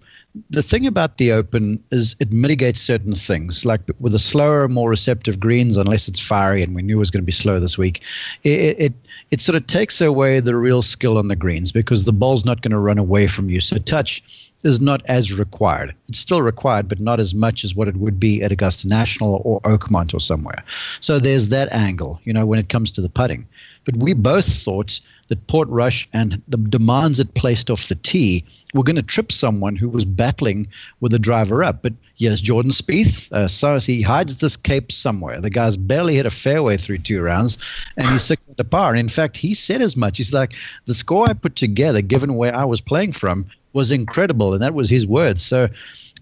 the 0.51 0.63
thing 0.63 0.87
about 0.87 1.19
the 1.19 1.33
open 1.33 1.83
is 1.91 2.15
it 2.21 2.31
mitigates 2.31 2.81
certain 2.81 3.17
things, 3.17 3.65
like 3.65 3.81
with 3.99 4.13
the 4.13 4.21
slower, 4.21 4.69
more 4.69 4.89
receptive 4.89 5.41
greens, 5.41 5.77
unless 5.77 6.07
it's 6.07 6.21
fiery, 6.21 6.63
and 6.63 6.73
we 6.73 6.83
knew 6.83 6.99
it 6.99 7.01
was 7.01 7.11
going 7.11 7.23
to 7.23 7.27
be 7.27 7.33
slow 7.33 7.59
this 7.59 7.77
week. 7.77 8.01
It, 8.45 8.79
it 8.79 8.93
it 9.33 9.41
sort 9.41 9.57
of 9.57 9.67
takes 9.67 10.01
away 10.01 10.39
the 10.39 10.55
real 10.55 10.83
skill 10.83 11.19
on 11.19 11.27
the 11.27 11.35
greens 11.35 11.73
because 11.73 12.05
the 12.05 12.13
ball's 12.13 12.45
not 12.45 12.63
going 12.63 12.71
to 12.71 12.79
run 12.79 12.99
away 12.99 13.27
from 13.27 13.51
you. 13.51 13.61
So 13.61 13.77
touch 13.79 14.23
is 14.65 14.81
not 14.81 15.03
as 15.07 15.33
required. 15.33 15.95
It's 16.09 16.19
still 16.19 16.43
required, 16.43 16.89
but 16.89 17.01
not 17.01 17.21
as 17.21 17.35
much 17.35 17.65
as 17.65 17.75
what 17.75 17.89
it 17.89 17.97
would 17.97 18.21
be 18.21 18.43
at 18.43 18.53
Augusta 18.53 18.89
National 18.89 19.41
or 19.45 19.61
Oakmont 19.63 20.15
or 20.15 20.21
somewhere. 20.21 20.63
So 21.01 21.19
there's 21.19 21.49
that 21.49 21.73
angle, 21.73 22.21
you 22.25 22.33
know, 22.33 22.47
when 22.47 22.59
it 22.59 22.69
comes 22.69 22.91
to 22.93 23.01
the 23.01 23.09
putting. 23.09 23.47
But 23.85 23.97
we 23.97 24.13
both 24.13 24.63
thought 24.63 25.01
that 25.29 25.47
Portrush 25.47 26.07
and 26.13 26.43
the 26.49 26.59
demands 26.59 27.21
it 27.21 27.35
placed 27.35 27.71
off 27.71 27.89
the 27.89 27.95
tee 27.95 28.45
were 28.75 28.83
going 28.83 28.97
to 28.97 29.03
trip 29.03 29.33
someone 29.33 29.77
who 29.77 29.89
was 29.89 30.05
battling 30.05 30.67
with 31.01 31.13
the 31.13 31.19
driver 31.19 31.65
up. 31.65 31.83
But 31.83 31.95
yes, 32.17 32.41
Jordan 32.41 32.73
Spieth, 32.73 33.33
uh, 33.33 33.49
so 33.49 33.79
he 33.79 34.03
hides 34.03 34.37
this 34.37 34.57
cape 34.57 34.93
somewhere. 34.93 35.41
The 35.41 35.51
guy's 35.51 35.77
barely 35.77 36.17
hit 36.17 36.27
a 36.27 36.31
fairway 36.31 36.77
through 36.77 36.99
two 36.99 37.23
rounds, 37.23 37.59
and 37.97 38.07
he's 38.09 38.23
six 38.23 38.47
under 38.49 38.65
par. 38.65 38.91
And 38.91 39.01
in 39.01 39.09
fact, 39.09 39.37
he 39.37 39.55
said 39.55 39.81
as 39.81 39.97
much. 39.97 40.19
He's 40.19 40.33
like, 40.33 40.53
the 40.85 40.95
score 40.95 41.29
I 41.29 41.33
put 41.33 41.57
together, 41.57 42.03
given 42.03 42.35
where 42.35 42.55
I 42.55 42.65
was 42.65 42.81
playing 42.81 43.13
from, 43.13 43.47
was 43.73 43.91
incredible, 43.91 44.53
and 44.53 44.63
that 44.63 44.75
was 44.75 44.91
his 44.91 45.07
words. 45.07 45.45
So 45.45 45.69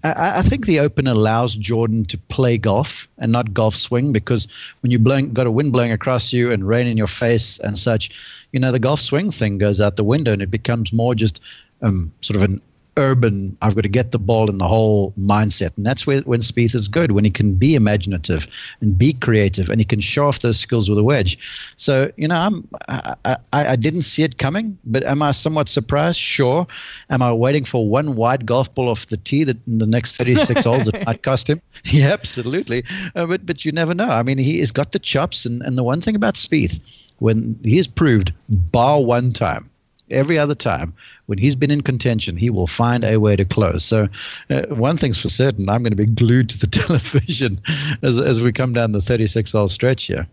I, 0.05 0.39
I, 0.39 0.43
think 0.43 0.67
the 0.67 0.81
Open 0.81 1.07
allows 1.07 1.57
Jordan 1.57 2.05
to 2.05 2.19
play 2.19 2.59
golf 2.59 3.09
and 3.19 3.33
not 3.33 3.53
golf 3.53 3.75
swing 3.75 4.13
because 4.13 4.47
when 4.81 4.91
you 4.91 4.99
blowing, 4.99 5.33
got 5.33 5.47
a 5.47 5.51
wind 5.51 5.73
blowing 5.73 5.93
across 5.93 6.33
you 6.33 6.53
and 6.53 6.69
rain 6.69 6.87
in 6.87 6.97
your 6.97 7.07
face 7.07 7.59
and 7.61 7.79
such, 7.79 8.11
you 8.53 8.61
know 8.61 8.73
the 8.73 8.79
golf 8.79 9.01
swing 9.01 9.31
thing 9.31 9.59
goes 9.59 9.81
out 9.81 9.97
the 9.97 10.05
window 10.05 10.33
and 10.33 10.43
it 10.43 10.51
becomes 10.51 10.93
more 10.93 11.15
just 11.15 11.41
um, 11.83 12.13
sort 12.21 12.37
of 12.37 12.43
an 12.43 12.61
urban, 12.99 13.57
I've 13.63 13.75
got 13.75 13.83
to 13.83 13.89
get 13.89 14.11
the 14.11 14.19
ball 14.19 14.51
in 14.51 14.59
the 14.59 14.69
whole 14.69 15.13
mindset. 15.13 15.71
And 15.77 15.87
that's 15.87 16.07
where 16.07 16.21
when 16.23 16.41
Spieth 16.41 16.75
is 16.75 16.89
good, 16.89 17.13
when 17.13 17.25
he 17.25 17.31
can 17.31 17.55
be 17.55 17.75
imaginative 17.75 18.47
and 18.81 18.99
be 18.99 19.13
creative 19.15 19.71
and 19.71 19.81
he 19.81 19.85
can 19.85 20.01
show 20.01 20.27
off 20.27 20.41
those 20.41 20.59
skills 20.59 20.91
with 20.91 20.99
a 20.99 21.05
wedge. 21.05 21.39
So, 21.77 22.11
you 22.17 22.29
know, 22.29 22.35
I'm, 22.35 22.69
I, 22.89 23.15
I, 23.25 23.37
I 23.53 23.77
didn't 23.77 24.03
see 24.03 24.25
it 24.25 24.39
coming, 24.39 24.77
but 24.85 25.05
am 25.05 25.23
I 25.23 25.31
somewhat 25.31 25.69
surprised? 25.69 26.19
Sure. 26.19 26.67
Am 27.09 27.23
I 27.23 27.33
waiting 27.33 27.65
for 27.65 27.89
one 27.89 28.17
wide 28.17 28.45
golf 28.45 28.75
ball 28.75 28.89
off 28.89 29.07
the 29.07 29.17
tee 29.17 29.45
that 29.45 29.57
in 29.69 29.79
the 29.79 29.87
next 29.87 30.17
36 30.17 30.65
holes 30.65 30.91
might 31.07 31.23
cost 31.23 31.49
him? 31.49 31.63
Yeah, 31.85 32.09
absolutely. 32.09 32.83
Uh, 33.15 33.27
but, 33.27 33.47
but 33.47 33.65
you 33.65 33.73
never 33.73 33.95
know. 33.95 34.09
I 34.09 34.23
mean, 34.23 34.37
he 34.37 34.59
has 34.59 34.73
got 34.73 34.93
the 34.93 34.99
chops. 34.99 35.47
And, 35.47 35.63
and 35.63 35.79
the 35.79 35.85
one 35.85 36.01
thing 36.01 36.17
about 36.17 36.35
Spieth, 36.35 36.81
when 37.19 37.59
he 37.65 37.77
has 37.77 37.87
proved, 37.87 38.33
bar 38.49 39.01
one 39.01 39.33
time, 39.33 39.71
every 40.11 40.39
other 40.39 40.55
time 40.55 40.93
when 41.27 41.39
he's 41.39 41.57
been 41.57 41.71
in 41.71 41.83
contention, 41.83 42.37
he 42.37 42.51
will 42.51 42.67
find 42.67 43.05
a 43.05 43.19
way 43.19 43.37
to 43.37 43.45
close. 43.45 43.85
So, 43.85 44.09
uh, 44.51 44.63
one 44.69 44.97
thing's 44.97 45.21
for 45.21 45.29
certain: 45.29 45.69
I'm 45.69 45.83
going 45.83 45.93
to 45.93 45.97
be 45.97 46.07
glued 46.07 46.49
to 46.51 46.59
the 46.59 46.67
television 46.87 47.61
as 48.03 48.19
as 48.19 48.41
we 48.41 48.53
come 48.53 48.73
down 48.73 48.93
the 48.93 49.01
36 49.01 49.53
hole 49.53 49.69
stretch 49.69 50.05
here. 50.05 50.27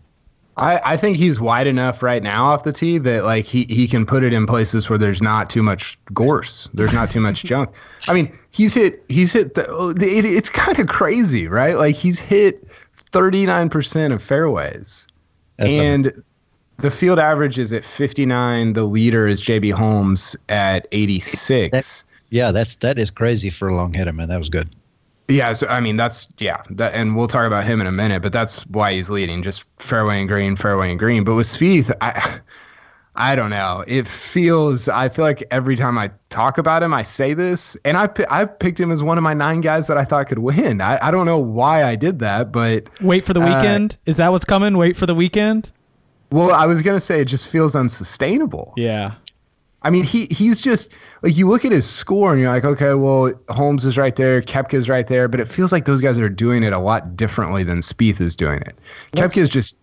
I, 0.58 0.80
I 0.92 0.96
think 0.96 1.18
he's 1.18 1.38
wide 1.38 1.66
enough 1.66 2.02
right 2.02 2.22
now 2.22 2.46
off 2.46 2.64
the 2.64 2.72
tee 2.72 2.96
that 2.98 3.24
like 3.24 3.44
he, 3.44 3.64
he 3.64 3.86
can 3.86 4.06
put 4.06 4.22
it 4.22 4.32
in 4.32 4.46
places 4.46 4.88
where 4.88 4.98
there's 4.98 5.20
not 5.20 5.50
too 5.50 5.62
much 5.62 5.98
gorse, 6.14 6.70
there's 6.72 6.94
not 6.94 7.10
too 7.10 7.20
much 7.20 7.44
junk. 7.44 7.70
I 8.08 8.14
mean, 8.14 8.36
he's 8.50 8.72
hit 8.72 9.04
he's 9.08 9.34
hit 9.34 9.54
the, 9.54 9.94
it, 10.00 10.24
it's 10.24 10.48
kind 10.48 10.78
of 10.78 10.88
crazy, 10.88 11.46
right? 11.46 11.76
Like 11.76 11.94
he's 11.94 12.18
hit 12.18 12.66
39% 13.12 14.14
of 14.14 14.22
fairways. 14.22 15.06
That's 15.58 15.74
and 15.74 16.24
the 16.78 16.90
field 16.90 17.18
average 17.18 17.58
is 17.58 17.72
at 17.72 17.84
59. 17.84 18.72
The 18.74 18.84
leader 18.84 19.26
is 19.26 19.42
JB 19.42 19.72
Holmes 19.72 20.36
at 20.48 20.86
86. 20.92 21.70
That, 21.70 22.04
yeah, 22.30 22.52
that's 22.52 22.76
that 22.76 22.98
is 22.98 23.10
crazy 23.10 23.50
for 23.50 23.68
a 23.68 23.74
long 23.74 23.92
hitter, 23.92 24.12
man. 24.12 24.28
That 24.28 24.38
was 24.38 24.48
good. 24.48 24.74
Yeah, 25.28 25.52
so 25.54 25.66
I 25.66 25.80
mean 25.80 25.96
that's 25.96 26.28
yeah, 26.38 26.62
that, 26.70 26.94
and 26.94 27.16
we'll 27.16 27.26
talk 27.26 27.46
about 27.46 27.64
him 27.64 27.80
in 27.80 27.86
a 27.86 27.92
minute, 27.92 28.22
but 28.22 28.32
that's 28.32 28.64
why 28.66 28.92
he's 28.92 29.10
leading, 29.10 29.42
just 29.42 29.64
fairway 29.78 30.20
and 30.20 30.28
green, 30.28 30.54
fairway 30.56 30.90
and 30.90 30.98
green. 30.98 31.24
But 31.24 31.34
with 31.34 31.46
Spieth, 31.46 31.92
I 32.00 32.40
I 33.16 33.34
don't 33.34 33.50
know. 33.50 33.82
It 33.86 34.06
feels. 34.06 34.88
I 34.88 35.08
feel 35.08 35.24
like 35.24 35.42
every 35.50 35.74
time 35.74 35.96
I 35.98 36.10
talk 36.28 36.58
about 36.58 36.82
him, 36.82 36.92
I 36.92 37.02
say 37.02 37.34
this, 37.34 37.76
and 37.84 37.96
I 37.96 38.08
I 38.28 38.44
picked 38.44 38.78
him 38.78 38.92
as 38.92 39.02
one 39.02 39.18
of 39.18 39.24
my 39.24 39.34
nine 39.34 39.62
guys 39.62 39.86
that 39.86 39.96
I 39.96 40.04
thought 40.04 40.28
could 40.28 40.40
win. 40.40 40.80
I, 40.80 40.98
I 41.00 41.10
don't 41.10 41.26
know 41.26 41.38
why 41.38 41.84
I 41.84 41.96
did 41.96 42.18
that, 42.20 42.52
but 42.52 42.88
wait 43.00 43.24
for 43.24 43.32
the 43.32 43.40
uh, 43.40 43.46
weekend. 43.46 43.94
Uh, 43.94 44.10
Is 44.10 44.16
that 44.16 44.30
what's 44.30 44.44
coming? 44.44 44.76
Wait 44.76 44.96
for 44.96 45.06
the 45.06 45.14
weekend. 45.14 45.72
Well, 46.30 46.52
I 46.52 46.66
was 46.66 46.82
gonna 46.82 47.00
say 47.00 47.20
it 47.20 47.26
just 47.26 47.48
feels 47.48 47.76
unsustainable. 47.76 48.72
Yeah. 48.76 49.14
I 49.82 49.90
mean, 49.90 50.02
he 50.02 50.26
he's 50.30 50.60
just 50.60 50.92
like 51.22 51.36
you 51.36 51.48
look 51.48 51.64
at 51.64 51.70
his 51.70 51.88
score 51.88 52.32
and 52.32 52.40
you're 52.40 52.50
like, 52.50 52.64
okay, 52.64 52.94
well, 52.94 53.32
Holmes 53.50 53.84
is 53.84 53.96
right 53.96 54.16
there, 54.16 54.42
Koepka's 54.42 54.88
right 54.88 55.06
there, 55.06 55.28
but 55.28 55.38
it 55.38 55.46
feels 55.46 55.70
like 55.70 55.84
those 55.84 56.00
guys 56.00 56.18
are 56.18 56.28
doing 56.28 56.64
it 56.64 56.72
a 56.72 56.78
lot 56.78 57.16
differently 57.16 57.62
than 57.62 57.78
Spieth 57.78 58.20
is 58.20 58.34
doing 58.34 58.60
it. 58.62 58.76
Koepka's 59.12 59.48
just 59.48 59.76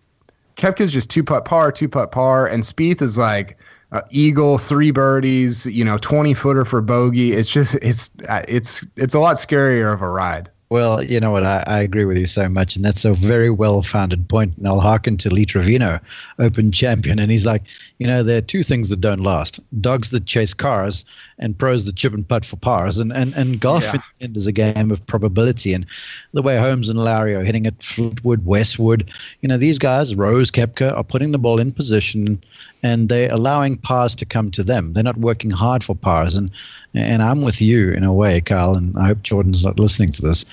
Koepka's 0.56 0.92
just 0.92 1.08
two 1.08 1.24
putt 1.24 1.46
par, 1.46 1.72
two 1.72 1.88
putt 1.88 2.12
par, 2.12 2.46
and 2.46 2.62
Spieth 2.64 3.00
is 3.00 3.16
like 3.16 3.58
uh, 3.92 4.02
eagle, 4.10 4.58
three 4.58 4.90
birdies, 4.90 5.64
you 5.66 5.84
know, 5.84 5.96
twenty 5.98 6.34
footer 6.34 6.66
for 6.66 6.82
bogey. 6.82 7.32
It's 7.32 7.48
just 7.48 7.76
it's 7.76 8.10
uh, 8.28 8.42
it's 8.46 8.84
it's 8.96 9.14
a 9.14 9.20
lot 9.20 9.36
scarier 9.36 9.94
of 9.94 10.02
a 10.02 10.08
ride. 10.08 10.50
Well, 10.74 11.04
you 11.04 11.20
know 11.20 11.30
what? 11.30 11.44
I, 11.44 11.62
I, 11.68 11.78
agree 11.82 12.04
with 12.04 12.18
you 12.18 12.26
so 12.26 12.48
much, 12.48 12.74
and 12.74 12.84
that's 12.84 13.04
a 13.04 13.14
very 13.14 13.48
well-founded 13.48 14.28
point. 14.28 14.56
And 14.56 14.66
I'll 14.66 14.80
hearken 14.80 15.16
to 15.18 15.32
Lee 15.32 15.46
Trevino, 15.46 16.00
Open 16.40 16.72
champion, 16.72 17.20
and 17.20 17.30
he's 17.30 17.46
like, 17.46 17.62
you 18.00 18.08
know, 18.08 18.24
there 18.24 18.38
are 18.38 18.40
two 18.40 18.64
things 18.64 18.88
that 18.88 19.00
don't 19.00 19.20
last: 19.20 19.60
dogs 19.80 20.10
that 20.10 20.26
chase 20.26 20.52
cars, 20.52 21.04
and 21.38 21.58
pros 21.58 21.84
the 21.84 21.92
chip 21.92 22.14
and 22.14 22.26
putt 22.26 22.44
for 22.44 22.56
pars. 22.56 22.98
And 22.98 23.12
and 23.12 23.34
and 23.34 23.60
golf 23.60 23.84
yeah. 23.92 24.00
is 24.20 24.46
a 24.46 24.52
game 24.52 24.90
of 24.90 25.04
probability. 25.06 25.72
And 25.72 25.86
the 26.32 26.42
way 26.42 26.56
Holmes 26.56 26.88
and 26.88 26.98
Lowry 26.98 27.34
are 27.34 27.44
hitting 27.44 27.66
it, 27.66 27.82
Fleetwood, 27.82 28.44
Westwood, 28.44 29.10
you 29.40 29.48
know, 29.48 29.56
these 29.56 29.78
guys, 29.78 30.14
Rose, 30.14 30.50
Koepka, 30.50 30.96
are 30.96 31.04
putting 31.04 31.32
the 31.32 31.38
ball 31.38 31.58
in 31.58 31.72
position 31.72 32.42
and 32.82 33.08
they're 33.08 33.32
allowing 33.32 33.78
pars 33.78 34.14
to 34.14 34.26
come 34.26 34.50
to 34.50 34.62
them. 34.62 34.92
They're 34.92 35.02
not 35.02 35.16
working 35.16 35.50
hard 35.50 35.82
for 35.82 35.96
pars. 35.96 36.36
And 36.36 36.50
and 36.92 37.22
I'm 37.22 37.42
with 37.42 37.60
you 37.60 37.92
in 37.92 38.04
a 38.04 38.12
way, 38.12 38.40
Kyle, 38.40 38.76
and 38.76 38.96
I 38.96 39.08
hope 39.08 39.22
Jordan's 39.22 39.64
not 39.64 39.80
listening 39.80 40.12
to 40.12 40.22
this. 40.22 40.44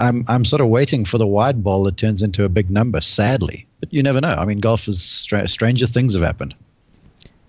I'm 0.00 0.24
I'm 0.28 0.44
sort 0.44 0.60
of 0.60 0.68
waiting 0.68 1.04
for 1.04 1.18
the 1.18 1.26
wide 1.26 1.62
ball 1.62 1.84
that 1.84 1.96
turns 1.96 2.22
into 2.22 2.44
a 2.44 2.48
big 2.48 2.70
number, 2.70 3.00
sadly. 3.00 3.66
But 3.80 3.92
you 3.92 4.02
never 4.02 4.20
know. 4.20 4.34
I 4.34 4.44
mean, 4.44 4.58
golf 4.58 4.88
is 4.88 5.02
stranger 5.46 5.86
things 5.86 6.14
have 6.14 6.22
happened. 6.22 6.54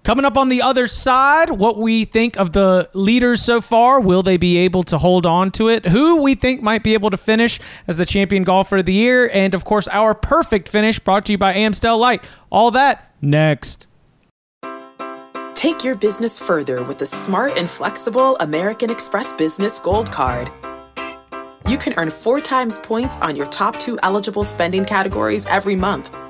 Coming 0.03 0.24
up 0.24 0.38
on 0.38 0.50
the 0.50 0.62
other 0.62 0.88
side, 0.88 1.51
what 1.51 1.77
we 1.77 2.06
think 2.06 2.38
of 2.38 2.53
the 2.53 2.89
leaders 2.94 3.41
so 3.41 3.60
far. 3.60 4.00
Will 4.00 4.24
they 4.24 4.38
be 4.38 4.58
able 4.58 4.82
to 4.84 4.98
hold 4.98 5.25
on 5.25 5.51
to 5.51 5.68
it? 5.68 5.88
Who 5.88 6.22
we 6.22 6.36
think 6.36 6.62
might 6.62 6.84
be 6.84 6.94
able 6.94 7.10
to 7.10 7.18
finish 7.18 7.60
as 7.86 7.98
the 7.98 8.06
champion 8.06 8.44
golfer 8.44 8.77
of 8.77 8.86
the 8.86 8.94
year. 8.94 9.29
And 9.34 9.53
of 9.53 9.65
course, 9.65 9.88
our 9.89 10.15
perfect 10.15 10.70
finish 10.70 11.00
brought 11.00 11.25
to 11.25 11.34
you 11.34 11.38
by 11.38 11.53
Amstel 11.53 11.98
Light. 11.98 12.24
All 12.50 12.72
that 12.72 13.13
next. 13.22 13.88
Take 15.53 15.84
your 15.84 15.96
business 15.96 16.39
further 16.39 16.82
with 16.84 17.00
the 17.00 17.06
smart 17.06 17.58
and 17.58 17.70
flexible 17.70 18.38
American 18.38 18.89
Express 18.89 19.34
Business 19.34 19.77
Gold 19.77 20.10
Card. 20.10 20.50
You 21.68 21.77
can 21.77 21.94
earn 21.98 22.10
four 22.10 22.39
times 22.39 22.79
points 22.79 23.18
on 23.18 23.36
your 23.36 23.48
top 23.48 23.77
two 23.77 24.00
eligible 24.01 24.46
spending 24.46 24.86
categories 24.86 25.46
every 25.48 25.75
month, 25.75 26.10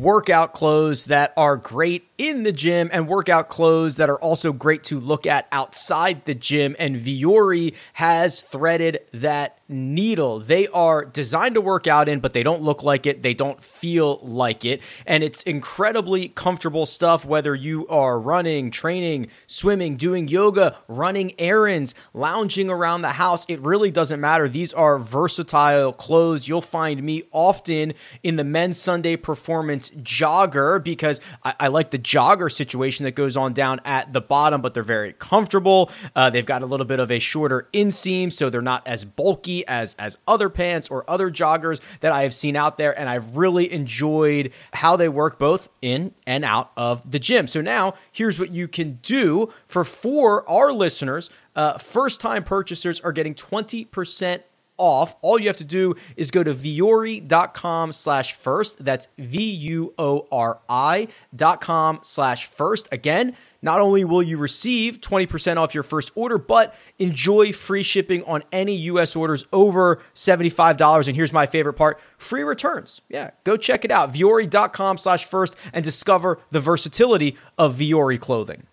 workout 0.00 0.52
clothes 0.54 1.06
that 1.06 1.32
are 1.36 1.56
great 1.56 2.08
in 2.18 2.42
the 2.42 2.52
gym 2.52 2.88
and 2.92 3.08
workout 3.08 3.48
clothes 3.48 3.96
that 3.96 4.08
are 4.08 4.18
also 4.18 4.52
great 4.52 4.84
to 4.84 4.98
look 4.98 5.26
at 5.26 5.46
outside 5.52 6.24
the 6.24 6.34
gym. 6.34 6.74
And 6.78 6.96
Vuori 6.96 7.74
has 7.94 8.42
threaded 8.42 9.00
that 9.12 9.58
needle. 9.72 10.38
They 10.38 10.68
are 10.68 11.04
designed 11.04 11.54
to 11.54 11.60
work 11.60 11.86
out 11.86 12.08
in, 12.08 12.20
but 12.20 12.32
they 12.32 12.42
don't 12.42 12.62
look 12.62 12.82
like 12.82 13.06
it. 13.06 13.22
They 13.22 13.34
don't 13.34 13.62
feel 13.62 14.18
like 14.22 14.64
it. 14.64 14.80
And 15.06 15.24
it's 15.24 15.42
incredibly 15.42 16.28
comfortable 16.28 16.86
stuff, 16.86 17.24
whether 17.24 17.54
you 17.54 17.86
are 17.88 18.20
running, 18.20 18.70
training, 18.70 19.28
swimming, 19.46 19.96
doing 19.96 20.28
yoga, 20.28 20.76
running 20.88 21.32
errands, 21.38 21.94
lounging 22.14 22.70
around 22.70 23.02
the 23.02 23.12
house. 23.12 23.44
It 23.48 23.60
really 23.60 23.90
doesn't 23.90 24.20
matter. 24.20 24.48
These 24.48 24.72
are 24.72 24.98
versatile 24.98 25.92
clothes. 25.92 26.48
You'll 26.48 26.60
find 26.60 27.02
me 27.02 27.24
often 27.32 27.94
in 28.22 28.36
the 28.36 28.44
men's 28.44 28.78
Sunday 28.78 29.16
performance 29.16 29.90
jogger 29.90 30.82
because 30.82 31.20
I, 31.44 31.54
I 31.60 31.68
like 31.68 31.90
the 31.90 31.98
jogger 31.98 32.52
situation 32.52 33.04
that 33.04 33.12
goes 33.12 33.36
on 33.36 33.52
down 33.52 33.80
at 33.84 34.12
the 34.12 34.20
bottom, 34.20 34.60
but 34.60 34.74
they're 34.74 34.82
very 34.82 35.12
comfortable. 35.14 35.90
Uh, 36.14 36.30
they've 36.30 36.46
got 36.46 36.62
a 36.62 36.66
little 36.66 36.86
bit 36.86 37.00
of 37.00 37.10
a 37.10 37.18
shorter 37.18 37.68
inseam, 37.72 38.32
so 38.32 38.50
they're 38.50 38.60
not 38.62 38.86
as 38.86 39.04
bulky 39.04 39.61
as 39.66 39.94
as 39.98 40.18
other 40.26 40.48
pants 40.48 40.88
or 40.88 41.08
other 41.08 41.30
joggers 41.30 41.80
that 42.00 42.12
I 42.12 42.22
have 42.22 42.34
seen 42.34 42.56
out 42.56 42.78
there, 42.78 42.98
and 42.98 43.08
I've 43.08 43.36
really 43.36 43.72
enjoyed 43.72 44.52
how 44.72 44.96
they 44.96 45.08
work 45.08 45.38
both 45.38 45.68
in 45.80 46.14
and 46.26 46.44
out 46.44 46.72
of 46.76 47.10
the 47.10 47.18
gym. 47.18 47.46
So 47.46 47.60
now 47.60 47.94
here's 48.10 48.38
what 48.38 48.50
you 48.50 48.68
can 48.68 48.98
do 49.02 49.52
for 49.66 49.84
for 49.84 50.48
our 50.48 50.72
listeners. 50.72 51.30
Uh, 51.54 51.78
first 51.78 52.20
time 52.20 52.44
purchasers 52.44 53.00
are 53.00 53.12
getting 53.12 53.34
20% 53.34 54.42
off. 54.78 55.14
All 55.20 55.38
you 55.38 55.48
have 55.48 55.58
to 55.58 55.64
do 55.64 55.94
is 56.16 56.30
go 56.30 56.42
to 56.42 56.52
vuori.com 56.52 57.92
slash 57.92 58.32
first. 58.34 58.84
That's 58.84 59.08
V-U-O-R-I 59.18 61.08
dot 61.34 61.60
com 61.60 62.00
slash 62.02 62.46
first. 62.46 62.88
Again, 62.90 63.36
not 63.62 63.80
only 63.80 64.04
will 64.04 64.22
you 64.22 64.36
receive 64.36 65.00
20% 65.00 65.56
off 65.56 65.74
your 65.74 65.84
first 65.84 66.10
order, 66.14 66.36
but 66.36 66.74
enjoy 66.98 67.52
free 67.52 67.82
shipping 67.82 68.24
on 68.24 68.42
any 68.52 68.74
US 68.74 69.14
orders 69.16 69.46
over 69.52 70.02
$75. 70.14 71.06
And 71.06 71.16
here's 71.16 71.32
my 71.32 71.46
favorite 71.46 71.74
part 71.74 72.00
free 72.18 72.42
returns. 72.42 73.00
Yeah, 73.08 73.30
go 73.44 73.56
check 73.56 73.84
it 73.84 73.90
out. 73.90 74.12
Vuori.com 74.12 74.98
slash 74.98 75.24
first 75.24 75.56
and 75.72 75.84
discover 75.84 76.40
the 76.50 76.60
versatility 76.60 77.36
of 77.56 77.76
Vuori 77.76 78.20
clothing. 78.20 78.66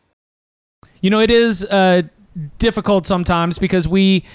You 1.02 1.10
know, 1.10 1.20
it 1.20 1.32
is 1.32 1.64
uh, 1.64 2.04
difficult 2.58 3.06
sometimes 3.06 3.58
because 3.60 3.88
we 3.88 4.26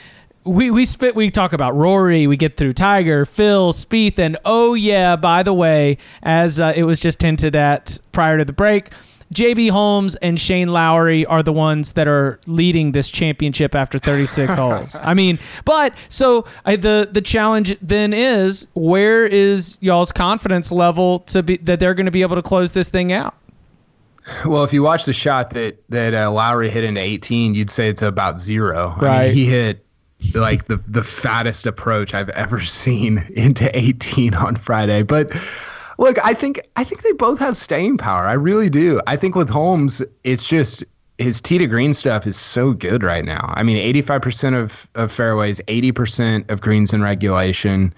we 0.45 0.71
we 0.71 0.85
spit 0.85 1.14
we 1.14 1.31
talk 1.31 1.53
about 1.53 1.75
Rory, 1.75 2.27
we 2.27 2.37
get 2.37 2.57
through 2.57 2.75
Tiger, 2.75 3.25
Phil, 3.27 3.73
Spieth, 3.73 4.19
and 4.19 4.37
oh 4.45 4.75
yeah, 4.75 5.17
by 5.17 5.43
the 5.43 5.53
way, 5.53 5.99
as 6.23 6.61
uh, 6.61 6.73
it 6.77 6.85
was 6.85 7.01
just 7.01 7.23
hinted 7.23 7.57
at 7.57 7.99
prior 8.12 8.38
to 8.38 8.45
the 8.45 8.53
break, 8.53 8.90
JB 9.33 9.71
Holmes 9.71 10.17
and 10.17 10.39
Shane 10.39 10.69
Lowry 10.69 11.25
are 11.27 11.43
the 11.43 11.53
ones 11.53 11.93
that 11.93 12.07
are 12.07 12.39
leading 12.47 12.93
this 12.93 13.11
championship 13.11 13.75
after 13.75 13.99
36 13.99 14.55
holes. 14.57 14.97
I 15.03 15.15
mean, 15.15 15.39
but 15.65 15.95
so 16.09 16.45
I, 16.65 16.77
the 16.77 17.09
the 17.11 17.21
challenge 17.23 17.77
then 17.81 18.13
is 18.13 18.67
where 18.75 19.27
is 19.27 19.79
y'all's 19.81 20.13
confidence 20.13 20.71
level 20.71 21.21
to 21.21 21.43
be 21.43 21.57
that 21.59 21.81
they're 21.81 21.95
going 21.95 22.07
to 22.07 22.13
be 22.13 22.23
able 22.23 22.37
to 22.37 22.43
close 22.43 22.73
this 22.73 22.89
thing 22.89 23.13
out? 23.13 23.35
Well, 24.47 24.65
if 24.65 24.73
you 24.73 24.83
watch 24.83 25.05
the 25.05 25.13
shot 25.13 25.51
that 25.51 25.83
that 25.91 26.15
uh, 26.15 26.31
Lowry 26.31 26.71
hit 26.71 26.85
into 26.85 27.01
18, 27.01 27.55
you'd 27.55 27.71
say 27.71 27.89
it's 27.89 28.03
about 28.03 28.39
zero. 28.41 28.95
Right. 29.01 29.17
I 29.17 29.25
mean, 29.27 29.35
he 29.35 29.45
hit 29.47 29.85
like 30.35 30.65
the 30.67 30.77
the 30.89 31.05
fattest 31.05 31.67
approach 31.67 32.15
I've 32.15 32.31
ever 32.31 32.61
seen 32.65 33.25
into 33.35 33.71
18 33.77 34.35
on 34.35 34.57
Friday. 34.57 35.03
But 35.03 35.33
look, 35.98 36.18
I 36.24 36.35
think 36.35 36.61
I 36.76 36.85
think 36.85 37.02
they 37.02 37.12
both 37.12 37.38
have 37.38 37.57
staying 37.57 37.98
power. 37.98 38.26
I 38.26 38.33
really 38.33 38.70
do. 38.70 39.00
I 39.07 39.16
think 39.16 39.35
with 39.35 39.48
Holmes, 39.48 40.02
it's 40.24 40.46
just 40.46 40.85
his 41.18 41.40
tee 41.40 41.59
to 41.59 41.66
green 41.66 41.94
stuff 41.94 42.26
is 42.26 42.37
so 42.37 42.72
good 42.72 43.02
right 43.02 43.24
now. 43.24 43.52
I 43.54 43.62
mean, 43.62 43.76
85% 43.94 44.61
of, 44.61 44.88
of 44.96 45.12
fairways, 45.12 45.61
80% 45.68 46.50
of 46.50 46.61
greens 46.61 46.92
in 46.92 47.02
regulation. 47.02 47.94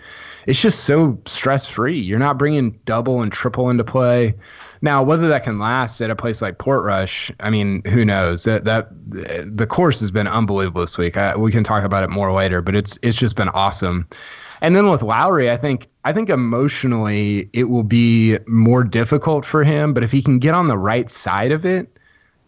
It's 0.46 0.60
just 0.60 0.84
so 0.84 1.18
stress 1.24 1.66
free. 1.66 1.98
You're 1.98 2.18
not 2.18 2.38
bringing 2.38 2.78
double 2.84 3.22
and 3.22 3.32
triple 3.32 3.70
into 3.70 3.84
play. 3.84 4.34
Now, 4.82 5.02
whether 5.02 5.28
that 5.28 5.44
can 5.44 5.58
last 5.58 6.00
at 6.02 6.10
a 6.10 6.16
place 6.16 6.42
like 6.42 6.58
Portrush, 6.58 7.30
I 7.40 7.48
mean, 7.48 7.82
who 7.86 8.04
knows? 8.04 8.44
That 8.44 8.64
that 8.64 8.88
the 9.10 9.66
course 9.66 9.98
has 10.00 10.10
been 10.10 10.28
unbelievable 10.28 10.82
this 10.82 10.98
week. 10.98 11.16
I, 11.16 11.36
we 11.36 11.50
can 11.50 11.64
talk 11.64 11.82
about 11.82 12.04
it 12.04 12.10
more 12.10 12.32
later, 12.32 12.60
but 12.60 12.76
it's 12.76 12.98
it's 13.02 13.16
just 13.16 13.34
been 13.34 13.48
awesome. 13.50 14.06
And 14.60 14.74
then 14.74 14.88
with 14.88 15.02
Lowry, 15.02 15.50
I 15.50 15.56
think 15.56 15.88
I 16.04 16.12
think 16.12 16.30
emotionally 16.30 17.50
it 17.52 17.64
will 17.64 17.82
be 17.82 18.38
more 18.46 18.84
difficult 18.84 19.44
for 19.44 19.64
him, 19.64 19.92
but 19.92 20.02
if 20.02 20.12
he 20.12 20.22
can 20.22 20.38
get 20.38 20.54
on 20.54 20.68
the 20.68 20.78
right 20.78 21.10
side 21.10 21.52
of 21.52 21.66
it, 21.66 21.98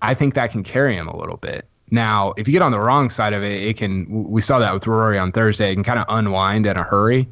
I 0.03 0.14
think 0.14 0.35
that 0.35 0.51
can 0.51 0.62
carry 0.62 0.94
him 0.94 1.09
a 1.09 1.16
little 1.16 1.37
bit. 1.37 1.66
Now, 1.90 2.35
if 2.37 2.47
you 2.47 2.53
get 2.53 2.62
on 2.62 2.73
the 2.73 2.81
wrong 2.81 3.11
side 3.11 3.33
of 3.33 3.42
it, 3.42 3.62
it 3.62 3.77
can. 3.77 4.07
We 4.09 4.40
saw 4.40 4.59
that 4.59 4.75
with 4.75 4.87
Rory 4.87 5.18
on 5.18 5.33
Thursday. 5.33 5.71
It 5.71 5.75
can 5.75 5.85
kind 5.85 5.99
of 5.99 6.05
unwind 6.09 6.66
in 6.66 6.77
a 6.77 6.83
hurry. 6.83 7.29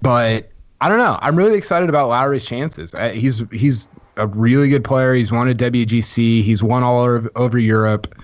But 0.00 0.50
I 0.80 0.88
don't 0.88 0.98
know. 0.98 1.18
I'm 1.20 1.36
really 1.36 1.58
excited 1.58 1.88
about 1.88 2.08
Lowry's 2.08 2.46
chances. 2.46 2.94
He's 3.12 3.42
he's 3.52 3.88
a 4.16 4.26
really 4.26 4.68
good 4.68 4.84
player. 4.84 5.14
He's 5.14 5.30
won 5.30 5.48
a 5.50 5.54
WGC. 5.54 6.42
He's 6.42 6.62
won 6.62 6.82
all 6.82 7.00
over, 7.00 7.30
over 7.36 7.58
Europe. 7.58 8.14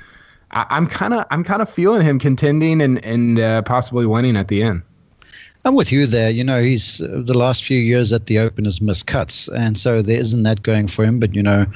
I, 0.52 0.64
am 0.70 0.86
kind 0.86 1.12
of 1.12 1.26
I'm 1.30 1.44
kind 1.44 1.60
of 1.60 1.68
feeling 1.68 2.02
him 2.02 2.18
contending 2.18 2.80
and 2.80 3.04
and 3.04 3.38
uh, 3.38 3.62
possibly 3.62 4.06
winning 4.06 4.36
at 4.36 4.48
the 4.48 4.62
end. 4.62 4.82
I'm 5.66 5.74
with 5.74 5.90
you 5.90 6.06
there. 6.06 6.30
You 6.30 6.44
know, 6.44 6.62
he's 6.62 6.98
the 6.98 7.36
last 7.36 7.64
few 7.64 7.80
years 7.80 8.12
at 8.12 8.26
the 8.26 8.38
Open 8.38 8.64
has 8.66 8.80
missed 8.80 9.08
cuts, 9.08 9.48
and 9.48 9.76
so 9.76 10.00
there 10.00 10.20
isn't 10.20 10.44
that 10.44 10.62
going 10.62 10.86
for 10.86 11.04
him. 11.04 11.18
But 11.18 11.34
you 11.34 11.42
know, 11.42 11.66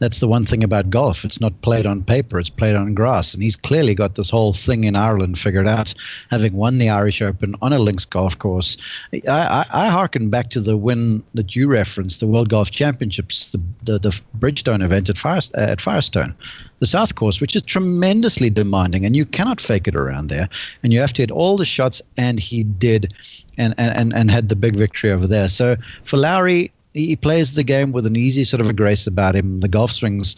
that's 0.00 0.18
the 0.18 0.26
one 0.26 0.44
thing 0.44 0.64
about 0.64 0.90
golf. 0.90 1.24
It's 1.24 1.40
not 1.40 1.60
played 1.62 1.86
on 1.86 2.02
paper; 2.02 2.40
it's 2.40 2.50
played 2.50 2.74
on 2.74 2.94
grass, 2.94 3.32
and 3.32 3.42
he's 3.42 3.56
clearly 3.56 3.94
got 3.94 4.16
this 4.16 4.30
whole 4.30 4.52
thing 4.52 4.84
in 4.84 4.96
Ireland 4.96 5.38
figured 5.38 5.68
out, 5.68 5.94
having 6.30 6.54
won 6.54 6.78
the 6.78 6.88
Irish 6.88 7.22
Open 7.22 7.54
on 7.62 7.72
a 7.72 7.78
links 7.78 8.04
golf 8.04 8.38
course. 8.38 8.76
I, 9.14 9.20
I, 9.28 9.66
I 9.72 9.86
harken 9.88 10.28
back 10.30 10.50
to 10.50 10.60
the 10.60 10.76
win 10.76 11.22
that 11.34 11.54
you 11.54 11.68
referenced, 11.68 12.20
the 12.20 12.26
World 12.26 12.48
Golf 12.48 12.70
Championships, 12.70 13.50
the 13.50 13.60
the, 13.84 13.98
the 13.98 14.20
Bridgestone 14.38 14.82
event 14.82 15.08
at, 15.08 15.18
Fire, 15.18 15.40
uh, 15.56 15.60
at 15.60 15.80
Firestone 15.80 16.34
the 16.80 16.86
South 16.86 17.14
Course, 17.14 17.40
which 17.40 17.54
is 17.54 17.62
tremendously 17.62 18.50
demanding, 18.50 19.04
and 19.04 19.14
you 19.14 19.24
cannot 19.24 19.60
fake 19.60 19.86
it 19.86 19.94
around 19.94 20.28
there. 20.28 20.48
And 20.82 20.92
you 20.92 21.00
have 21.00 21.12
to 21.14 21.22
hit 21.22 21.30
all 21.30 21.56
the 21.56 21.64
shots, 21.64 22.02
and 22.16 22.40
he 22.40 22.64
did 22.64 23.14
and, 23.58 23.74
and, 23.76 24.14
and 24.14 24.30
had 24.30 24.48
the 24.48 24.56
big 24.56 24.74
victory 24.74 25.10
over 25.10 25.26
there. 25.26 25.48
So 25.48 25.76
for 26.02 26.16
Lowry, 26.16 26.72
he 26.94 27.14
plays 27.14 27.54
the 27.54 27.62
game 27.62 27.92
with 27.92 28.06
an 28.06 28.16
easy 28.16 28.44
sort 28.44 28.60
of 28.60 28.68
a 28.68 28.72
grace 28.72 29.06
about 29.06 29.36
him. 29.36 29.60
The 29.60 29.68
golf 29.68 29.92
swing's 29.92 30.34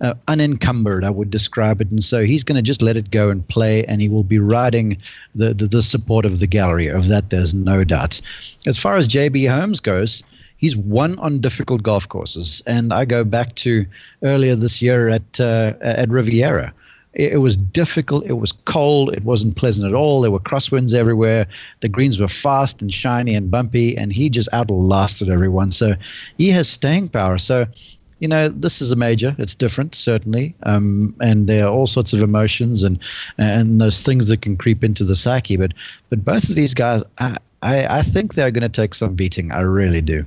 uh, 0.00 0.14
unencumbered, 0.28 1.04
I 1.04 1.10
would 1.10 1.30
describe 1.30 1.80
it. 1.80 1.90
And 1.90 2.04
so 2.04 2.24
he's 2.24 2.44
going 2.44 2.56
to 2.56 2.62
just 2.62 2.82
let 2.82 2.96
it 2.96 3.10
go 3.10 3.30
and 3.30 3.46
play, 3.48 3.84
and 3.86 4.00
he 4.00 4.08
will 4.08 4.22
be 4.22 4.38
riding 4.38 4.98
the, 5.34 5.52
the, 5.52 5.66
the 5.66 5.82
support 5.82 6.24
of 6.24 6.38
the 6.38 6.46
gallery. 6.46 6.86
Of 6.86 7.08
that, 7.08 7.30
there's 7.30 7.54
no 7.54 7.82
doubt. 7.82 8.20
As 8.66 8.78
far 8.78 8.96
as 8.96 9.08
JB 9.08 9.50
Holmes 9.50 9.80
goes, 9.80 10.22
he's 10.58 10.76
won 10.76 11.18
on 11.18 11.40
difficult 11.40 11.82
golf 11.82 12.08
courses. 12.08 12.62
And 12.66 12.92
I 12.92 13.04
go 13.04 13.24
back 13.24 13.54
to 13.56 13.84
earlier 14.22 14.54
this 14.54 14.80
year 14.80 15.08
at 15.08 15.40
uh, 15.40 15.74
at 15.80 16.08
Riviera 16.08 16.72
it, 17.16 17.38
was 17.38 17.56
difficult. 17.56 18.26
It 18.26 18.34
was 18.34 18.52
cold. 18.52 19.16
It 19.16 19.24
wasn't 19.24 19.56
pleasant 19.56 19.88
at 19.88 19.94
all. 19.94 20.20
There 20.20 20.30
were 20.30 20.38
crosswinds 20.38 20.94
everywhere. 20.94 21.46
The 21.80 21.88
greens 21.88 22.20
were 22.20 22.28
fast 22.28 22.82
and 22.82 22.92
shiny 22.92 23.34
and 23.34 23.50
bumpy, 23.50 23.96
and 23.96 24.12
he 24.12 24.28
just 24.28 24.48
outlasted 24.52 25.30
everyone. 25.30 25.72
So 25.72 25.94
he 26.38 26.50
has 26.50 26.68
staying 26.68 27.08
power. 27.08 27.38
So 27.38 27.66
you 28.18 28.28
know, 28.28 28.48
this 28.48 28.80
is 28.80 28.92
a 28.92 28.96
major. 28.96 29.36
It's 29.38 29.54
different, 29.54 29.94
certainly, 29.94 30.54
um, 30.62 31.14
and 31.20 31.48
there 31.48 31.66
are 31.66 31.70
all 31.70 31.86
sorts 31.86 32.12
of 32.12 32.22
emotions 32.22 32.82
and 32.82 32.98
and 33.36 33.80
those 33.80 34.02
things 34.02 34.28
that 34.28 34.40
can 34.40 34.56
creep 34.56 34.82
into 34.82 35.04
the 35.04 35.16
psyche. 35.16 35.56
But 35.56 35.74
but 36.08 36.24
both 36.24 36.48
of 36.48 36.54
these 36.54 36.72
guys, 36.72 37.02
I 37.18 37.36
I, 37.62 37.98
I 37.98 38.02
think 38.02 38.34
they're 38.34 38.50
going 38.50 38.62
to 38.62 38.68
take 38.68 38.94
some 38.94 39.14
beating. 39.14 39.52
I 39.52 39.60
really 39.60 40.00
do. 40.00 40.24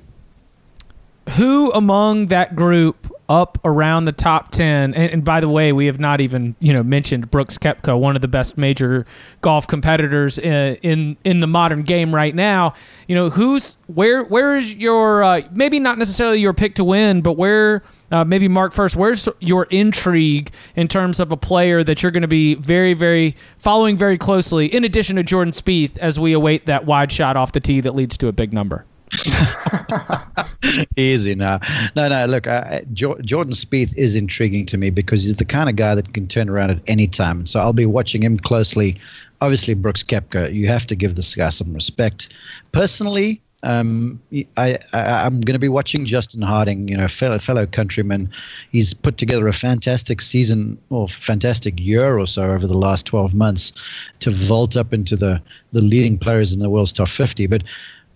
Who 1.31 1.71
among 1.73 2.27
that 2.27 2.55
group 2.55 3.11
up 3.29 3.59
around 3.63 4.05
the 4.05 4.11
top 4.11 4.51
10 4.51 4.95
and, 4.95 4.95
and, 4.95 5.23
by 5.23 5.39
the 5.39 5.47
way 5.47 5.71
we 5.71 5.85
have 5.85 5.99
not 5.99 6.19
even 6.19 6.55
you 6.59 6.73
know 6.73 6.81
mentioned 6.81 7.29
brooks 7.29 7.57
koepka 7.59 7.99
one 7.99 8.15
of 8.15 8.21
the 8.23 8.27
best 8.27 8.57
major 8.57 9.05
golf 9.41 9.67
competitors 9.67 10.39
in 10.39 10.51
uh, 10.51 10.75
in, 10.81 11.17
in 11.23 11.39
the 11.39 11.47
modern 11.47 11.83
game 11.83 12.13
right 12.13 12.33
now. 12.33 12.73
You 13.07 13.15
know 13.15 13.29
who's 13.29 13.77
where 13.87 14.23
where 14.23 14.55
is 14.55 14.73
your 14.75 15.23
uh, 15.23 15.41
maybe 15.51 15.79
not 15.79 15.97
necessarily 15.97 16.39
your 16.39 16.53
pick 16.53 16.75
to 16.75 16.83
win 16.83 17.21
but 17.21 17.33
where 17.33 17.83
uh, 18.11 18.23
maybe 18.23 18.47
mark 18.47 18.73
first 18.73 18.95
where's 18.95 19.27
your 19.39 19.63
intrigue 19.65 20.51
in 20.75 20.87
terms 20.87 21.19
of 21.19 21.31
a 21.31 21.37
player 21.37 21.83
that 21.83 22.01
you're 22.01 22.11
going 22.11 22.21
to 22.21 22.27
be 22.27 22.55
very 22.55 22.93
very 22.93 23.35
following 23.57 23.97
very 23.97 24.17
closely 24.17 24.65
in 24.67 24.83
addition 24.83 25.15
to 25.15 25.23
jordan 25.23 25.51
Spieth 25.51 25.97
as 25.97 26.19
we 26.19 26.33
await 26.33 26.65
that 26.65 26.85
wide 26.85 27.11
shot 27.11 27.37
off 27.37 27.51
the 27.51 27.59
tee 27.59 27.81
that 27.81 27.93
leads 27.93 28.17
to 28.17 28.27
a 28.27 28.31
big 28.31 28.53
number 28.53 28.85
Easy 30.97 31.35
now. 31.35 31.59
No, 31.95 32.07
no. 32.09 32.25
Look, 32.25 32.47
uh, 32.47 32.81
Jordan 32.93 33.53
Spieth 33.53 33.95
is 33.97 34.15
intriguing 34.15 34.65
to 34.67 34.77
me 34.77 34.89
because 34.89 35.23
he's 35.23 35.35
the 35.35 35.45
kind 35.45 35.69
of 35.69 35.75
guy 35.75 35.95
that 35.95 36.13
can 36.13 36.27
turn 36.27 36.49
around 36.49 36.71
at 36.71 36.79
any 36.87 37.07
time. 37.07 37.45
So 37.45 37.59
I'll 37.59 37.73
be 37.73 37.85
watching 37.85 38.21
him 38.21 38.37
closely. 38.37 38.97
Obviously, 39.41 39.73
Brooks 39.73 40.03
Koepka. 40.03 40.53
You 40.53 40.67
have 40.67 40.85
to 40.87 40.95
give 40.95 41.15
this 41.15 41.35
guy 41.35 41.49
some 41.49 41.73
respect. 41.73 42.33
Personally, 42.71 43.41
um, 43.63 44.21
I, 44.55 44.77
I 44.93 45.25
am 45.25 45.41
going 45.41 45.53
to 45.53 45.59
be 45.59 45.67
watching 45.67 46.05
Justin 46.05 46.41
Harding, 46.41 46.87
you 46.87 46.95
know, 46.95 47.07
fellow 47.07 47.39
fellow 47.39 47.65
countryman. 47.65 48.29
He's 48.71 48.93
put 48.93 49.17
together 49.17 49.47
a 49.47 49.53
fantastic 49.53 50.21
season 50.21 50.77
or 50.89 51.09
fantastic 51.09 51.79
year 51.79 52.17
or 52.17 52.25
so 52.25 52.51
over 52.51 52.67
the 52.67 52.77
last 52.77 53.05
12 53.05 53.35
months 53.35 53.73
to 54.19 54.31
vault 54.31 54.77
up 54.77 54.93
into 54.93 55.17
the 55.17 55.41
the 55.73 55.81
leading 55.81 56.17
players 56.17 56.53
in 56.53 56.59
the 56.59 56.69
world's 56.69 56.93
top 56.93 57.09
50. 57.09 57.47
But 57.47 57.63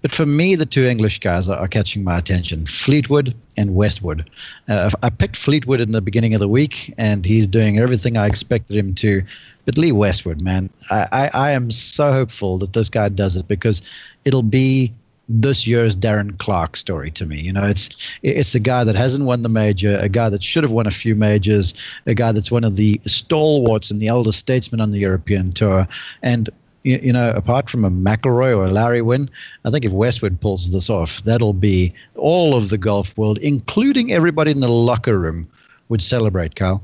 but 0.04 0.12
for 0.12 0.26
me, 0.26 0.56
the 0.56 0.66
two 0.66 0.86
English 0.86 1.20
guys 1.20 1.50
are, 1.50 1.58
are 1.58 1.68
catching 1.68 2.04
my 2.04 2.18
attention 2.18 2.66
Fleetwood 2.66 3.34
and 3.58 3.74
Westwood. 3.74 4.30
Uh, 4.68 4.92
I 5.02 5.10
picked 5.10 5.38
Fleetwood 5.38 5.80
in 5.80 5.94
the 5.94 6.02
beginning 6.02 6.36
of 6.36 6.42
the 6.42 6.48
week, 6.48 6.94
and 6.98 7.26
he's 7.26 7.48
doing 7.48 7.80
everything 7.80 8.18
I 8.18 8.28
expected 8.28 8.76
him 8.76 8.94
to. 8.96 9.24
But 9.66 9.78
Lee 9.78 9.94
Westwood, 9.94 10.42
man, 10.42 10.70
I, 10.92 11.08
I, 11.13 11.30
I 11.34 11.52
am 11.52 11.72
so 11.72 12.12
hopeful 12.12 12.58
that 12.58 12.74
this 12.74 12.89
guy 12.89 13.08
does 13.08 13.38
it 13.38 13.48
because 13.48 13.82
it'll 14.26 14.44
be 14.44 14.94
this 15.30 15.66
year's 15.66 15.96
Darren 15.96 16.38
Clarke 16.38 16.76
story 16.76 17.10
to 17.12 17.26
me. 17.26 17.39
You 17.39 17.54
know, 17.54 17.66
it's 17.66 18.13
it's 18.24 18.54
a 18.56 18.60
guy 18.60 18.84
that 18.84 18.96
hasn't 18.96 19.24
won 19.24 19.42
the 19.42 19.48
major, 19.48 19.98
a 20.00 20.10
guy 20.10 20.28
that 20.30 20.44
should 20.44 20.63
have 20.63 20.74
won 20.74 20.86
a 20.86 20.92
few 20.92 21.16
majors, 21.16 21.74
a 22.06 22.13
guy 22.13 22.34
that's 22.34 22.52
one 22.52 22.66
of 22.66 22.76
the 22.76 23.00
stalwarts 23.06 23.89
and 23.89 24.02
the 24.02 24.10
oldest 24.10 24.39
statesmen 24.39 24.82
on 24.82 24.92
the 24.92 25.00
European 25.00 25.54
tour, 25.54 25.88
and 26.22 26.50
you, 26.84 27.00
you, 27.02 27.13
know, 27.13 27.32
apart 27.32 27.69
from 27.69 27.84
a 27.86 27.89
McIlroy 27.89 28.56
or 28.58 28.65
a 28.65 28.72
Lowry 28.72 29.02
win, 29.02 29.30
I 29.65 29.72
think 29.72 29.86
if 29.86 29.91
Westwood 29.91 30.39
pulls 30.39 30.72
this 30.72 30.89
off, 30.89 31.24
that'll 31.24 31.54
be 31.54 31.93
all 32.15 32.56
of 32.56 32.69
the 32.69 32.78
golf 32.78 33.17
world, 33.17 33.38
including 33.39 34.12
everybody 34.12 34.52
in 34.52 34.60
the 34.60 34.69
locker 34.69 35.17
room, 35.17 35.48
would 35.89 36.02
celebrate, 36.02 36.56
Kyle. 36.56 36.82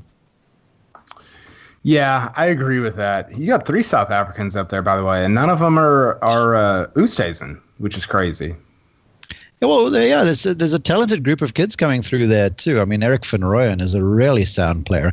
Yeah, 1.83 2.33
I 2.35 2.47
agree 2.47 2.79
with 2.79 2.97
that. 2.97 3.35
You 3.37 3.47
got 3.47 3.65
three 3.65 3.81
South 3.81 4.11
Africans 4.11 4.55
up 4.55 4.69
there, 4.69 4.81
by 4.81 4.97
the 4.97 5.03
way, 5.03 5.23
and 5.23 5.33
none 5.33 5.49
of 5.49 5.59
them 5.59 5.79
are 5.79 6.21
are 6.23 6.55
uh, 6.55 6.87
which 7.77 7.97
is 7.97 8.05
crazy. 8.05 8.55
Well, 9.61 9.91
yeah, 9.93 10.23
there's 10.23 10.45
a, 10.45 10.53
there's 10.53 10.73
a 10.73 10.79
talented 10.79 11.23
group 11.23 11.41
of 11.41 11.53
kids 11.53 11.75
coming 11.75 12.01
through 12.01 12.27
there 12.27 12.49
too. 12.49 12.79
I 12.79 12.85
mean, 12.85 13.03
Erik 13.03 13.25
van 13.25 13.41
Rooyen 13.41 13.81
is 13.81 13.93
a 13.93 14.03
really 14.03 14.45
sound 14.45 14.85
player. 14.85 15.11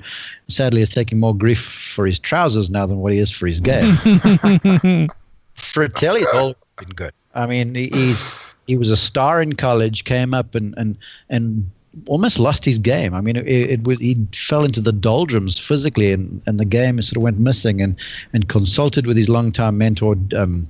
Sadly, 0.48 0.80
he's 0.80 0.90
taking 0.90 1.18
more 1.18 1.35
grief 1.35 1.61
for 1.61 2.06
his 2.06 2.20
trousers 2.20 2.70
now 2.70 2.87
than 2.87 2.98
what 2.98 3.12
he 3.12 3.18
is 3.18 3.30
for 3.30 3.46
his 3.46 3.61
game. 3.61 3.92
Frittelli's 5.56 6.28
always 6.32 6.54
been 6.78 6.88
good. 6.90 7.12
I 7.35 7.46
mean, 7.46 7.74
he's 7.74 8.24
he 8.66 8.76
was 8.76 8.90
a 8.90 8.96
star 8.96 9.42
in 9.42 9.54
college, 9.54 10.04
came 10.04 10.32
up 10.32 10.54
and 10.54 10.74
and 10.76 10.96
and 11.28 11.68
almost 12.06 12.38
lost 12.38 12.64
his 12.64 12.78
game. 12.78 13.14
I 13.14 13.20
mean, 13.20 13.37
it, 13.37 13.46
it, 13.46 13.98
he 13.98 14.16
fell 14.32 14.64
into 14.64 14.80
the 14.80 14.92
doldrums 14.92 15.59
physically, 15.59 16.12
and, 16.12 16.42
and 16.46 16.61
the 16.61 16.64
game 16.64 17.00
sort 17.02 17.16
of 17.16 17.22
went 17.22 17.38
missing. 17.38 17.82
And 17.82 17.98
and 18.32 18.48
consulted 18.48 19.06
with 19.06 19.16
his 19.16 19.28
longtime 19.28 19.78
mentor 19.78 20.16
um, 20.37 20.68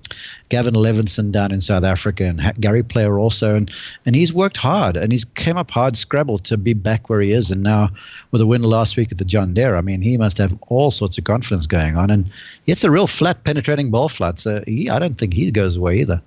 Gavin 0.49 0.75
Levinson 0.75 1.33
down 1.33 1.53
in 1.53 1.61
South 1.61 1.85
Africa, 1.85 2.25
and 2.25 2.61
Gary 2.61 2.83
Player 2.83 3.19
also, 3.19 3.57
and 3.57 3.73
and 4.05 4.15
he's 4.15 4.33
worked 4.33 4.57
hard, 4.57 4.97
and 4.97 5.13
he's 5.13 5.25
came 5.25 5.57
up 5.57 5.71
hard 5.71 5.97
scrabble 5.97 6.39
to 6.39 6.57
be 6.57 6.75
back 6.75 7.09
where 7.09 7.21
he 7.21 7.33
is. 7.33 7.51
And 7.51 7.63
now 7.63 7.91
with 8.31 8.41
a 8.41 8.47
win 8.47 8.63
last 8.63 8.97
week 8.97 9.13
at 9.13 9.19
the 9.19 9.25
John 9.25 9.55
Deere, 9.55 9.77
I 9.77 9.81
mean, 9.81 10.03
he 10.03 10.17
must 10.17 10.39
have 10.39 10.57
all 10.69 10.91
sorts 10.91 11.19
of 11.19 11.25
confidence 11.25 11.67
going 11.67 11.97
on. 11.97 12.11
And 12.11 12.31
it's 12.67 12.85
a 12.85 12.91
real 12.91 13.07
flat, 13.07 13.45
penetrating 13.45 13.91
ball 13.91 14.09
flat. 14.09 14.39
So 14.39 14.63
he, 14.67 14.89
I 14.89 14.99
don't 14.99 15.19
think 15.19 15.35
he 15.35 15.51
goes 15.51 15.77
away 15.77 15.99
either. 15.99 16.21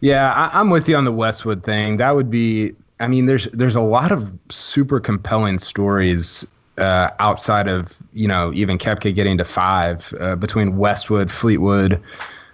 Yeah, 0.00 0.32
I, 0.32 0.60
I'm 0.60 0.70
with 0.70 0.88
you 0.88 0.96
on 0.96 1.04
the 1.04 1.12
Westwood 1.12 1.64
thing. 1.64 1.96
That 1.96 2.14
would 2.14 2.30
be 2.30 2.74
I 3.00 3.08
mean, 3.08 3.26
there's 3.26 3.44
there's 3.46 3.76
a 3.76 3.80
lot 3.80 4.12
of 4.12 4.30
super 4.48 5.00
compelling 5.00 5.58
stories 5.58 6.46
uh, 6.78 7.10
outside 7.18 7.68
of 7.68 7.96
you 8.12 8.28
know 8.28 8.52
even 8.54 8.78
Koepka 8.78 9.14
getting 9.14 9.38
to 9.38 9.44
five 9.44 10.14
uh, 10.20 10.36
between 10.36 10.76
Westwood, 10.76 11.30
Fleetwood. 11.30 12.00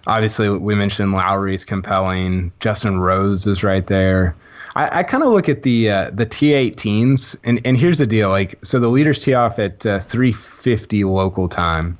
Obviously, 0.06 0.48
we 0.48 0.74
mentioned 0.74 1.12
Lowry's 1.12 1.64
compelling. 1.64 2.52
Justin 2.58 2.98
Rose 2.98 3.46
is 3.46 3.62
right 3.62 3.86
there. 3.86 4.34
I, 4.74 5.00
I 5.00 5.02
kind 5.02 5.22
of 5.22 5.30
look 5.30 5.48
at 5.48 5.62
the 5.62 5.90
uh, 5.90 6.10
the 6.10 6.26
T18s, 6.26 7.36
and 7.44 7.60
and 7.64 7.76
here's 7.76 7.98
the 7.98 8.06
deal: 8.06 8.30
like, 8.30 8.58
so 8.64 8.80
the 8.80 8.88
leaders 8.88 9.22
tee 9.22 9.34
off 9.34 9.58
at 9.58 9.86
uh, 9.86 10.00
3:50 10.00 11.04
local 11.04 11.48
time, 11.48 11.96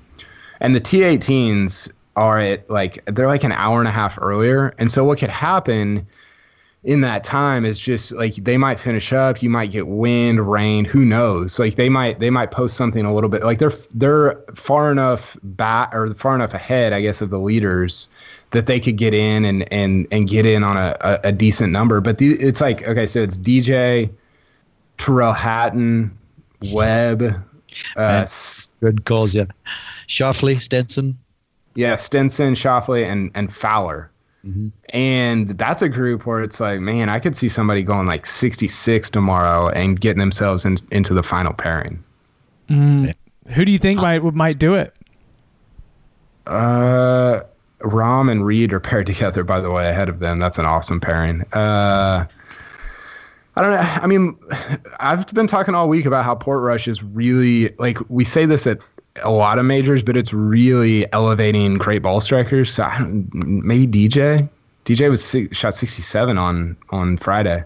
and 0.61 0.75
the 0.75 0.81
T18s 0.81 1.91
are 2.17 2.41
at 2.41 2.69
like 2.69 3.05
they're 3.07 3.29
like 3.29 3.45
an 3.45 3.53
hour 3.53 3.79
and 3.79 3.89
a 3.89 3.93
half 3.93 4.19
earlier, 4.21 4.75
and 4.79 4.91
so 4.91 5.05
what 5.05 5.19
could 5.19 5.31
happen 5.31 6.07
in 6.85 7.01
that 7.03 7.23
time 7.23 7.65
is 7.65 7.79
just 7.79 8.11
like 8.13 8.35
they 8.35 8.59
might 8.59 8.81
finish 8.81 9.13
up 9.13 9.41
you 9.41 9.49
might 9.49 9.71
get 9.71 9.87
wind 9.87 10.51
rain 10.51 10.85
who 10.85 11.05
knows? 11.05 11.59
Like 11.59 11.77
they 11.77 11.89
might 11.89 12.19
they 12.19 12.31
might 12.31 12.51
post 12.51 12.77
something 12.77 13.05
a 13.05 13.15
little 13.15 13.31
bit 13.31 13.45
like 13.45 13.59
they're 13.59 13.73
they're 13.95 14.43
far 14.55 14.91
enough 14.91 15.37
back 15.43 15.95
or 15.95 16.13
far 16.15 16.35
enough 16.35 16.55
ahead 16.55 16.93
i 16.93 17.01
guess 17.01 17.21
of 17.21 17.31
the 17.31 17.39
leaders 17.39 18.09
that 18.53 18.67
they 18.67 18.79
could 18.79 18.97
get 18.97 19.13
in 19.13 19.45
and 19.45 19.71
and 19.73 20.07
and 20.11 20.29
get 20.29 20.47
in 20.47 20.63
on 20.63 20.77
a, 20.77 20.97
a, 21.01 21.19
a 21.25 21.33
decent 21.33 21.73
number. 21.73 22.01
But 22.01 22.19
the, 22.19 22.33
it's 22.35 22.61
like 22.61 22.87
okay 22.87 23.07
so 23.07 23.21
it's 23.21 23.37
dj 23.37 24.11
Tyrrell 24.99 25.33
hatton 25.33 26.17
webb 26.73 27.23
uh, 27.97 28.27
good 28.81 29.05
calls 29.07 29.35
yeah. 29.35 29.47
Schauffele, 30.07 30.55
stenson. 30.55 31.19
Yeah 31.75 31.97
stenson 31.97 32.55
Schauffele, 32.55 33.05
and 33.05 33.31
and 33.35 33.53
fowler 33.53 34.12
Mm-hmm. 34.47 34.69
And 34.91 35.49
that's 35.51 35.83
a 35.83 35.89
group 35.89 36.27
where 36.27 36.43
it's 36.43 36.59
like, 36.59 36.81
man, 36.81 37.09
I 37.09 37.21
could 37.21 37.37
see 37.37 37.49
somebody 37.49 37.83
going 37.83 38.07
like 38.07 38.27
66 38.27 39.11
tomorrow 39.11 39.69
and 39.69 40.01
getting 40.01 40.19
themselves 40.19 40.65
in, 40.65 40.79
into 40.91 41.15
the 41.15 41.23
final 41.23 41.53
pairing. 41.53 42.03
Mm. 42.69 43.15
Who 43.49 43.65
do 43.65 43.73
you 43.73 43.79
think 43.79 44.01
might 44.01 44.23
might 44.35 44.59
do 44.59 44.75
it? 44.75 44.95
Uh, 46.47 47.41
Rahm 47.81 48.31
and 48.31 48.45
Reed 48.45 48.73
are 48.73 48.81
paired 48.81 49.07
together, 49.13 49.45
by 49.45 49.61
the 49.61 49.71
way, 49.71 49.89
ahead 49.89 50.09
of 50.09 50.19
them. 50.19 50.39
That's 50.39 50.59
an 50.59 50.67
awesome 50.67 51.01
pairing. 51.01 51.43
Uh, 51.53 52.27
I 53.55 53.63
don't 53.63 53.71
know. 53.73 53.79
I 53.81 54.07
mean, 54.07 54.39
I've 55.01 55.27
been 55.35 55.47
talking 55.47 55.75
all 55.75 55.89
week 55.89 56.07
about 56.07 56.25
how 56.25 56.35
Portrush 56.35 56.89
is 56.89 57.03
really 57.03 57.75
like 57.79 57.99
we 58.09 58.25
say 58.25 58.47
this 58.47 58.67
at 58.67 58.79
a 59.23 59.31
lot 59.31 59.59
of 59.59 59.65
majors, 59.65 60.03
but 60.03 60.17
it's 60.17 60.33
really 60.33 61.11
elevating 61.13 61.79
great 61.79 62.03
ball 62.03 62.21
strikers. 62.21 62.73
So 62.73 62.89
maybe 63.33 64.09
DJ. 64.09 64.49
DJ 64.85 65.11
was 65.11 65.37
shot 65.57 65.75
67 65.75 66.39
on 66.39 66.77
on 66.91 67.19
Friday. 67.19 67.65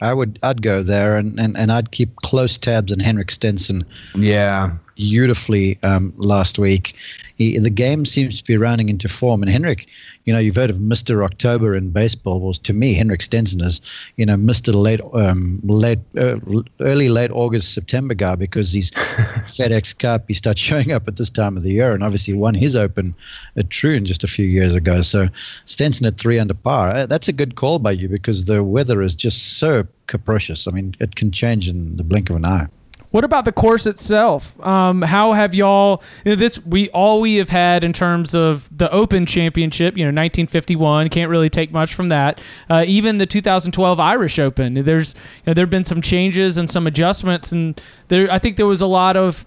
I 0.00 0.12
would 0.12 0.38
I'd 0.42 0.62
go 0.62 0.82
there 0.82 1.16
and, 1.16 1.38
and, 1.40 1.56
and 1.56 1.72
I'd 1.72 1.90
keep 1.90 2.14
close 2.16 2.58
tabs 2.58 2.92
on 2.92 3.00
Henrik 3.00 3.30
Stenson. 3.30 3.84
Yeah. 4.14 4.72
Beautifully 4.96 5.78
um, 5.82 6.12
last 6.16 6.58
week. 6.58 6.94
He, 7.36 7.58
the 7.58 7.70
game 7.70 8.06
seems 8.06 8.38
to 8.38 8.44
be 8.44 8.56
rounding 8.56 8.88
into 8.88 9.08
form. 9.08 9.42
And 9.42 9.50
Henrik, 9.50 9.88
you 10.24 10.32
know, 10.32 10.38
you've 10.38 10.54
heard 10.54 10.70
of 10.70 10.76
Mr. 10.76 11.24
October 11.24 11.76
in 11.76 11.90
baseball. 11.90 12.40
Well, 12.40 12.52
to 12.52 12.72
me, 12.72 12.94
Henrik 12.94 13.22
Stenson 13.22 13.60
is, 13.60 13.80
you 14.16 14.24
know, 14.24 14.36
Mr. 14.36 14.72
Late, 14.72 15.00
um, 15.12 15.60
late, 15.64 15.98
uh, 16.16 16.36
early, 16.80 17.08
late 17.08 17.32
August, 17.32 17.74
September 17.74 18.14
guy 18.14 18.36
because 18.36 18.72
he's 18.72 18.90
FedEx 18.92 19.98
Cup. 19.98 20.24
He 20.28 20.34
starts 20.34 20.60
showing 20.60 20.92
up 20.92 21.08
at 21.08 21.16
this 21.16 21.30
time 21.30 21.56
of 21.56 21.64
the 21.64 21.72
year 21.72 21.92
and 21.92 22.04
obviously 22.04 22.34
won 22.34 22.54
his 22.54 22.76
Open 22.76 23.14
at 23.56 23.70
Troon 23.70 24.04
just 24.04 24.22
a 24.22 24.28
few 24.28 24.46
years 24.46 24.74
ago. 24.74 25.02
So 25.02 25.28
Stenson 25.66 26.06
at 26.06 26.18
three 26.18 26.38
under 26.38 26.54
par. 26.54 26.90
Uh, 26.90 27.06
that's 27.06 27.28
a 27.28 27.32
good 27.32 27.56
call 27.56 27.78
by 27.78 27.92
you 27.92 28.08
because 28.08 28.44
the 28.44 28.62
weather 28.62 29.02
is 29.02 29.14
just 29.14 29.58
so 29.58 29.86
capricious. 30.06 30.68
I 30.68 30.70
mean, 30.70 30.94
it 31.00 31.16
can 31.16 31.30
change 31.30 31.68
in 31.68 31.96
the 31.96 32.04
blink 32.04 32.30
of 32.30 32.36
an 32.36 32.44
eye. 32.44 32.68
What 33.14 33.22
about 33.22 33.44
the 33.44 33.52
course 33.52 33.86
itself? 33.86 34.58
Um, 34.66 35.00
how 35.00 35.34
have 35.34 35.54
y'all 35.54 36.02
you 36.24 36.32
know, 36.32 36.34
this? 36.34 36.58
We 36.66 36.88
all 36.88 37.20
we 37.20 37.36
have 37.36 37.48
had 37.48 37.84
in 37.84 37.92
terms 37.92 38.34
of 38.34 38.68
the 38.76 38.90
Open 38.90 39.24
Championship. 39.24 39.96
You 39.96 40.02
know, 40.02 40.08
1951 40.08 41.10
can't 41.10 41.30
really 41.30 41.48
take 41.48 41.70
much 41.70 41.94
from 41.94 42.08
that. 42.08 42.40
Uh, 42.68 42.82
even 42.88 43.18
the 43.18 43.26
2012 43.26 44.00
Irish 44.00 44.40
Open. 44.40 44.74
There's 44.74 45.14
you 45.14 45.42
know, 45.46 45.54
there've 45.54 45.70
been 45.70 45.84
some 45.84 46.02
changes 46.02 46.56
and 46.56 46.68
some 46.68 46.88
adjustments, 46.88 47.52
and 47.52 47.80
there 48.08 48.28
I 48.32 48.40
think 48.40 48.56
there 48.56 48.66
was 48.66 48.80
a 48.80 48.86
lot 48.86 49.16
of. 49.16 49.46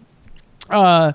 Uh, 0.70 1.12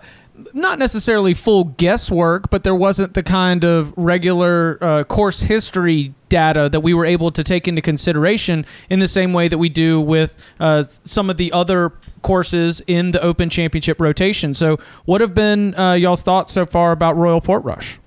not 0.54 0.78
necessarily 0.78 1.34
full 1.34 1.64
guesswork, 1.64 2.50
but 2.50 2.64
there 2.64 2.74
wasn't 2.74 3.14
the 3.14 3.22
kind 3.22 3.64
of 3.64 3.92
regular 3.96 4.78
uh, 4.80 5.04
course 5.04 5.40
history 5.40 6.14
data 6.28 6.68
that 6.70 6.80
we 6.80 6.94
were 6.94 7.04
able 7.04 7.30
to 7.30 7.44
take 7.44 7.68
into 7.68 7.82
consideration 7.82 8.64
in 8.88 8.98
the 8.98 9.08
same 9.08 9.32
way 9.32 9.48
that 9.48 9.58
we 9.58 9.68
do 9.68 10.00
with 10.00 10.42
uh, 10.60 10.82
some 11.04 11.28
of 11.28 11.36
the 11.36 11.52
other 11.52 11.92
courses 12.22 12.80
in 12.86 13.10
the 13.10 13.22
Open 13.22 13.50
Championship 13.50 14.00
rotation. 14.00 14.54
So, 14.54 14.78
what 15.04 15.20
have 15.20 15.34
been 15.34 15.74
uh, 15.78 15.92
y'all's 15.92 16.22
thoughts 16.22 16.52
so 16.52 16.64
far 16.66 16.92
about 16.92 17.16
Royal 17.16 17.40
Portrush? 17.40 17.98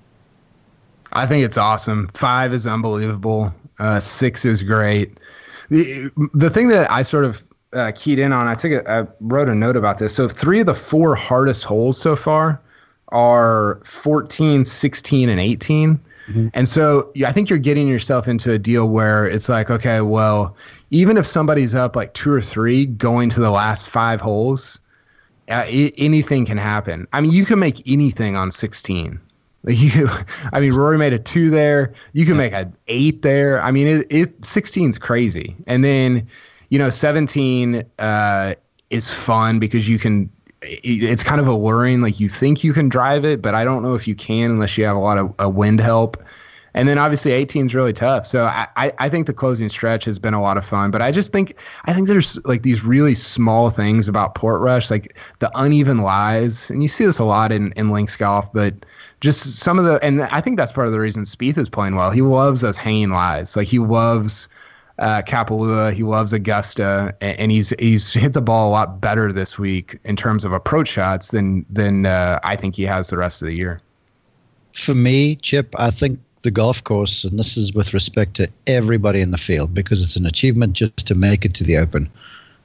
I 1.12 1.26
think 1.26 1.44
it's 1.44 1.56
awesome. 1.56 2.08
Five 2.08 2.52
is 2.52 2.66
unbelievable. 2.66 3.54
Uh, 3.78 4.00
six 4.00 4.44
is 4.44 4.62
great. 4.62 5.18
The 5.70 6.10
the 6.34 6.50
thing 6.50 6.68
that 6.68 6.90
I 6.90 7.02
sort 7.02 7.24
of 7.24 7.42
uh, 7.76 7.92
keyed 7.94 8.18
in 8.18 8.32
on, 8.32 8.46
I 8.46 8.54
took 8.54 8.72
a, 8.72 8.90
I 8.90 9.06
wrote 9.20 9.48
a 9.48 9.54
note 9.54 9.76
about 9.76 9.98
this. 9.98 10.14
So 10.14 10.28
three 10.28 10.60
of 10.60 10.66
the 10.66 10.74
four 10.74 11.14
hardest 11.14 11.64
holes 11.64 12.00
so 12.00 12.16
far 12.16 12.60
are 13.08 13.80
14, 13.84 14.64
16, 14.64 15.28
and 15.28 15.40
18. 15.40 16.00
Mm-hmm. 16.28 16.48
And 16.54 16.68
so 16.68 17.12
I 17.24 17.32
think 17.32 17.50
you're 17.50 17.58
getting 17.58 17.86
yourself 17.86 18.26
into 18.26 18.50
a 18.52 18.58
deal 18.58 18.88
where 18.88 19.26
it's 19.26 19.48
like, 19.48 19.70
okay, 19.70 20.00
well, 20.00 20.56
even 20.90 21.16
if 21.16 21.26
somebody's 21.26 21.74
up 21.74 21.94
like 21.94 22.14
two 22.14 22.32
or 22.32 22.40
three 22.40 22.86
going 22.86 23.28
to 23.30 23.40
the 23.40 23.50
last 23.50 23.88
five 23.88 24.20
holes, 24.20 24.80
uh, 25.50 25.64
I- 25.66 25.92
anything 25.98 26.44
can 26.44 26.58
happen. 26.58 27.06
I 27.12 27.20
mean, 27.20 27.30
you 27.30 27.44
can 27.44 27.58
make 27.58 27.86
anything 27.86 28.36
on 28.36 28.50
16. 28.50 29.20
Like 29.62 29.80
you, 29.80 30.08
I 30.52 30.60
mean, 30.60 30.72
Rory 30.72 30.98
made 30.98 31.12
a 31.12 31.18
two 31.18 31.50
there. 31.50 31.92
You 32.12 32.24
can 32.24 32.36
make 32.36 32.52
an 32.52 32.74
eight 32.88 33.22
there. 33.22 33.62
I 33.62 33.70
mean, 33.70 33.86
it, 33.86 34.06
it 34.10 34.44
16 34.44 34.90
is 34.90 34.98
crazy. 34.98 35.54
And 35.66 35.84
then, 35.84 36.26
you 36.68 36.78
know, 36.78 36.90
17 36.90 37.84
uh, 37.98 38.54
is 38.90 39.12
fun 39.12 39.58
because 39.58 39.88
you 39.88 39.98
can 39.98 40.30
it's 40.62 41.22
kind 41.22 41.40
of 41.40 41.46
alluring. 41.46 42.00
Like 42.00 42.18
you 42.18 42.28
think 42.28 42.64
you 42.64 42.72
can 42.72 42.88
drive 42.88 43.24
it, 43.24 43.42
but 43.42 43.54
I 43.54 43.64
don't 43.64 43.82
know 43.82 43.94
if 43.94 44.08
you 44.08 44.14
can 44.14 44.50
unless 44.50 44.76
you 44.76 44.84
have 44.84 44.96
a 44.96 45.00
lot 45.00 45.18
of 45.18 45.34
uh, 45.40 45.48
wind 45.48 45.80
help. 45.80 46.22
And 46.74 46.86
then 46.86 46.98
obviously 46.98 47.32
18 47.32 47.66
is 47.66 47.74
really 47.74 47.94
tough. 47.94 48.26
So 48.26 48.44
I, 48.44 48.92
I 48.98 49.08
think 49.08 49.26
the 49.26 49.32
closing 49.32 49.70
stretch 49.70 50.04
has 50.04 50.18
been 50.18 50.34
a 50.34 50.42
lot 50.42 50.58
of 50.58 50.66
fun. 50.66 50.90
But 50.90 51.00
I 51.00 51.10
just 51.10 51.32
think 51.32 51.56
I 51.86 51.94
think 51.94 52.06
there's 52.06 52.38
like 52.44 52.62
these 52.62 52.84
really 52.84 53.14
small 53.14 53.70
things 53.70 54.08
about 54.08 54.34
Portrush, 54.34 54.90
like 54.90 55.16
the 55.38 55.50
uneven 55.54 55.98
lies, 55.98 56.70
and 56.70 56.82
you 56.82 56.88
see 56.88 57.06
this 57.06 57.18
a 57.18 57.24
lot 57.24 57.50
in 57.50 57.72
in 57.76 57.90
links 57.90 58.14
golf, 58.16 58.52
but 58.52 58.74
just 59.20 59.56
some 59.56 59.78
of 59.78 59.86
the 59.86 59.98
and 60.04 60.22
I 60.22 60.42
think 60.42 60.58
that's 60.58 60.72
part 60.72 60.86
of 60.86 60.92
the 60.92 61.00
reason 61.00 61.24
Spieth 61.24 61.56
is 61.56 61.70
playing 61.70 61.96
well. 61.96 62.10
He 62.10 62.20
loves 62.20 62.60
those 62.60 62.76
hanging 62.76 63.10
lies. 63.10 63.56
Like 63.56 63.68
he 63.68 63.78
loves 63.78 64.46
uh, 64.98 65.22
Kapalua. 65.22 65.92
He 65.92 66.02
loves 66.02 66.32
Augusta, 66.32 67.14
and, 67.20 67.38
and, 67.38 67.52
he's 67.52 67.70
he's 67.78 68.12
hit 68.12 68.32
the 68.32 68.40
ball 68.40 68.68
a 68.68 68.72
lot 68.72 69.00
better 69.00 69.32
this 69.32 69.58
week 69.58 69.98
in 70.04 70.16
terms 70.16 70.44
of 70.44 70.52
approach 70.52 70.88
shots 70.88 71.30
than 71.30 71.64
than 71.70 72.06
uh, 72.06 72.40
I 72.44 72.56
think 72.56 72.74
he 72.76 72.84
has 72.84 73.08
the 73.08 73.18
rest 73.18 73.42
of 73.42 73.46
the 73.46 73.54
year. 73.54 73.80
For 74.72 74.94
me, 74.94 75.36
Chip, 75.36 75.74
I 75.78 75.90
think 75.90 76.20
the 76.42 76.50
golf 76.50 76.84
course, 76.84 77.24
and 77.24 77.38
this 77.38 77.56
is 77.56 77.74
with 77.74 77.92
respect 77.92 78.34
to 78.34 78.48
everybody 78.66 79.20
in 79.20 79.30
the 79.30 79.38
field, 79.38 79.74
because 79.74 80.02
it's 80.02 80.16
an 80.16 80.26
achievement 80.26 80.74
just 80.74 81.06
to 81.06 81.14
make 81.14 81.44
it 81.44 81.54
to 81.54 81.64
the 81.64 81.76
Open. 81.76 82.10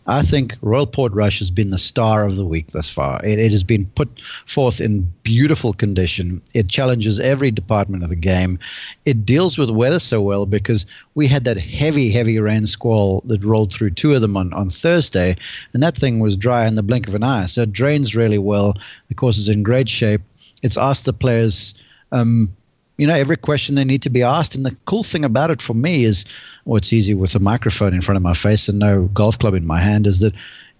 I 0.08 0.24
think 0.24 0.56
Royal 0.62 0.88
Portrush 0.88 1.38
has 1.40 1.52
been 1.52 1.70
the 1.70 1.78
star 1.78 2.26
of 2.26 2.36
the 2.36 2.46
week 2.46 2.68
thus 2.68 2.90
far. 2.90 3.24
It, 3.24 3.38
it, 3.38 3.52
has 3.52 3.64
been 3.64 3.86
put 3.96 4.20
forth 4.46 4.82
in 4.82 5.02
beautiful 5.22 5.74
condition. 5.74 6.42
It 6.56 6.70
challenges 6.70 7.20
every 7.20 7.52
department 7.52 8.04
of 8.04 8.10
the 8.10 8.16
game. 8.16 8.58
It 9.06 9.26
deals 9.26 9.60
with 9.60 9.70
weather 9.70 10.00
so 10.00 10.22
well 10.22 10.48
because 10.48 10.88
we 11.14 11.28
had 11.28 11.44
that 11.44 11.58
heavy, 11.58 12.10
heavy 12.12 12.40
rain 12.40 12.66
squall 12.66 13.22
that 13.26 13.44
rolled 13.44 13.74
through 13.74 13.92
two 13.92 14.16
of 14.16 14.22
them 14.22 14.36
on, 14.36 14.52
on 14.54 14.70
Thursday, 14.70 15.36
and 15.74 15.84
that 15.84 15.96
thing 15.96 16.20
was 16.20 16.36
dry 16.36 16.66
in 16.66 16.76
the 16.76 16.84
blink 16.84 17.08
of 17.08 17.14
an 17.14 17.24
eye. 17.24 17.46
So 17.46 17.62
it 17.62 17.72
drains 17.72 18.16
really 18.16 18.40
well. 18.40 18.74
The 19.10 19.16
course 19.16 19.38
is 19.38 19.50
in 19.50 19.62
great 19.62 19.88
shape. 19.88 20.22
It's 20.64 20.78
asked 20.78 21.06
the 21.06 21.14
players 21.14 21.76
um, 22.12 22.56
you 22.98 23.08
know, 23.08 23.16
every 23.16 23.38
question 23.38 23.76
they 23.76 23.84
need 23.84 24.02
to 24.04 24.10
be 24.10 24.24
asked. 24.24 24.56
And 24.56 24.66
the 24.66 24.76
cool 24.86 25.04
thing 25.04 25.26
about 25.26 25.52
it 25.52 25.62
for 25.62 25.74
me 25.74 26.04
is, 26.04 26.26
well, 26.66 26.78
it's 26.78 26.94
easy 26.94 27.14
with 27.14 27.36
a 27.36 27.40
microphone 27.40 27.94
in 27.94 28.02
front 28.02 28.18
of 28.18 28.24
my 28.24 28.34
face 28.34 28.70
and 28.70 28.80
no 28.80 29.06
golf 29.14 29.40
club 29.40 29.54
in 29.54 29.66
my 29.66 29.80
hand, 29.80 30.06
is 30.08 30.20
that 30.20 30.34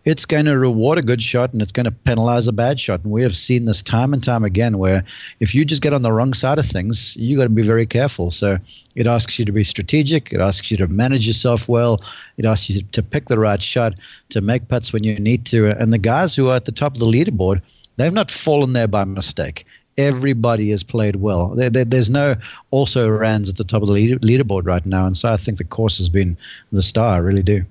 it's 0.04 0.26
going 0.26 0.46
to 0.46 0.58
reward 0.58 0.98
a 0.98 1.04
good 1.04 1.22
shot 1.22 1.54
and 1.54 1.62
it's 1.62 1.72
going 1.72 1.86
to 1.86 1.92
penalize 1.92 2.48
a 2.48 2.52
bad 2.52 2.80
shot. 2.80 3.04
And 3.04 3.12
we 3.12 3.22
have 3.22 3.36
seen 3.36 3.66
this 3.66 3.84
time 3.84 4.14
and 4.14 4.24
time 4.24 4.44
again 4.44 4.78
where 4.78 5.04
if 5.40 5.54
you 5.54 5.64
just 5.64 5.82
get 5.82 5.94
on 5.94 6.02
the 6.02 6.12
wrong 6.12 6.34
side 6.34 6.58
of 6.58 6.66
things, 6.66 7.16
you 7.18 7.38
got 7.38 7.44
to 7.44 7.50
be 7.50 7.62
very 7.62 7.86
careful. 7.86 8.32
So 8.32 8.58
it 8.96 9.06
asks 9.06 9.38
you 9.38 9.46
to 9.46 9.52
be 9.52 9.64
strategic. 9.64 10.34
It 10.34 10.42
asks 10.42 10.72
you 10.72 10.78
to 10.78 10.88
manage 10.88 11.28
yourself 11.28 11.68
well. 11.70 12.00
It 12.38 12.46
asks 12.46 12.70
you 12.70 12.82
to 12.82 13.04
pick 13.04 13.28
the 13.28 13.38
right 13.38 13.62
shot, 13.62 13.94
to 14.30 14.42
make 14.42 14.68
putts 14.68 14.92
when 14.92 15.04
you 15.04 15.20
need 15.20 15.46
to. 15.48 15.70
And 15.80 15.94
the 15.94 16.00
guys 16.00 16.36
who 16.36 16.50
are 16.50 16.56
at 16.56 16.66
the 16.66 16.72
top 16.72 16.96
of 16.96 17.00
the 17.00 17.06
leaderboard, 17.06 17.62
they've 17.98 18.12
not 18.12 18.32
fallen 18.32 18.74
there 18.74 18.88
by 18.88 19.04
mistake 19.04 19.66
everybody 20.02 20.70
has 20.72 20.84
played 20.84 21.18
well. 21.18 21.50
There, 21.50 21.70
there, 21.70 21.86
there's 21.86 22.10
no 22.10 22.36
also 22.72 23.10
Rans 23.10 23.50
at 23.50 23.58
the 23.58 23.64
top 23.64 23.82
of 23.82 23.88
the 23.88 23.94
leader, 23.94 24.18
leaderboard 24.20 24.66
right 24.66 24.86
now, 24.86 25.06
and 25.06 25.18
so 25.18 25.32
I 25.32 25.38
think 25.38 25.58
the 25.58 25.64
course 25.64 25.98
has 25.98 26.10
been 26.10 26.38
the 26.72 26.84
star. 26.84 27.16
I 27.16 27.18
really 27.20 27.44
do. 27.44 27.66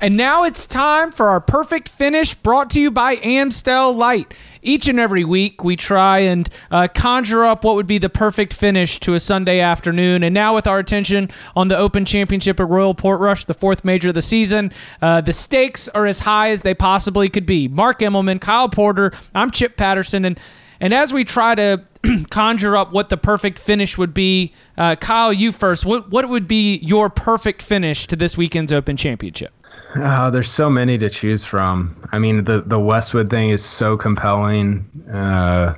And 0.00 0.16
now 0.16 0.42
it's 0.42 0.66
time 0.66 1.12
for 1.12 1.28
our 1.28 1.40
perfect 1.40 1.88
finish 1.88 2.34
brought 2.34 2.70
to 2.70 2.80
you 2.80 2.90
by 2.90 3.20
Amstel 3.22 3.92
Light. 3.94 4.34
Each 4.62 4.86
and 4.86 5.00
every 5.00 5.24
week, 5.24 5.64
we 5.64 5.74
try 5.74 6.20
and 6.20 6.48
uh, 6.70 6.86
conjure 6.94 7.44
up 7.44 7.64
what 7.64 7.74
would 7.74 7.88
be 7.88 7.98
the 7.98 8.08
perfect 8.08 8.54
finish 8.54 9.00
to 9.00 9.14
a 9.14 9.20
Sunday 9.20 9.58
afternoon. 9.58 10.22
And 10.22 10.32
now, 10.32 10.54
with 10.54 10.68
our 10.68 10.78
attention 10.78 11.30
on 11.56 11.66
the 11.66 11.76
Open 11.76 12.04
Championship 12.04 12.60
at 12.60 12.68
Royal 12.68 12.94
Portrush, 12.94 13.44
the 13.44 13.54
fourth 13.54 13.84
major 13.84 14.10
of 14.10 14.14
the 14.14 14.22
season, 14.22 14.72
uh, 15.00 15.20
the 15.20 15.32
stakes 15.32 15.88
are 15.88 16.06
as 16.06 16.20
high 16.20 16.50
as 16.50 16.62
they 16.62 16.74
possibly 16.74 17.28
could 17.28 17.44
be. 17.44 17.66
Mark 17.66 17.98
Immelman, 17.98 18.40
Kyle 18.40 18.68
Porter, 18.68 19.12
I'm 19.34 19.50
Chip 19.50 19.76
Patterson, 19.76 20.24
and 20.24 20.38
and 20.80 20.92
as 20.92 21.12
we 21.12 21.24
try 21.24 21.54
to 21.54 21.84
conjure 22.30 22.76
up 22.76 22.92
what 22.92 23.08
the 23.08 23.16
perfect 23.16 23.58
finish 23.58 23.96
would 23.96 24.12
be, 24.12 24.52
uh, 24.76 24.96
Kyle, 24.96 25.32
you 25.32 25.52
first. 25.52 25.84
What 25.84 26.10
what 26.10 26.28
would 26.28 26.46
be 26.48 26.76
your 26.78 27.08
perfect 27.10 27.62
finish 27.62 28.06
to 28.08 28.16
this 28.16 28.36
weekend's 28.36 28.72
Open 28.72 28.96
Championship? 28.96 29.52
Oh, 29.94 30.30
there's 30.30 30.50
so 30.50 30.70
many 30.70 30.96
to 30.98 31.10
choose 31.10 31.44
from. 31.44 31.96
I 32.12 32.18
mean, 32.18 32.44
the 32.44 32.62
the 32.62 32.80
Westwood 32.80 33.30
thing 33.30 33.50
is 33.50 33.64
so 33.64 33.96
compelling. 33.96 34.84
Uh, 35.12 35.74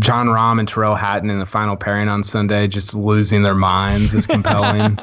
Jon 0.00 0.26
Rahm 0.26 0.58
and 0.58 0.68
Tyrrell 0.68 0.96
Hatton 0.96 1.30
in 1.30 1.38
the 1.38 1.46
final 1.46 1.76
pairing 1.76 2.08
on 2.08 2.24
Sunday, 2.24 2.66
just 2.66 2.94
losing 2.94 3.42
their 3.42 3.54
minds, 3.54 4.12
is 4.12 4.26
compelling. 4.26 4.98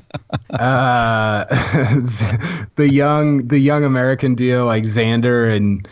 uh, 0.50 1.44
the 2.76 2.88
young 2.90 3.46
the 3.48 3.58
young 3.58 3.84
American 3.84 4.34
deal, 4.34 4.64
like 4.64 4.84
Xander 4.84 5.54
and 5.54 5.86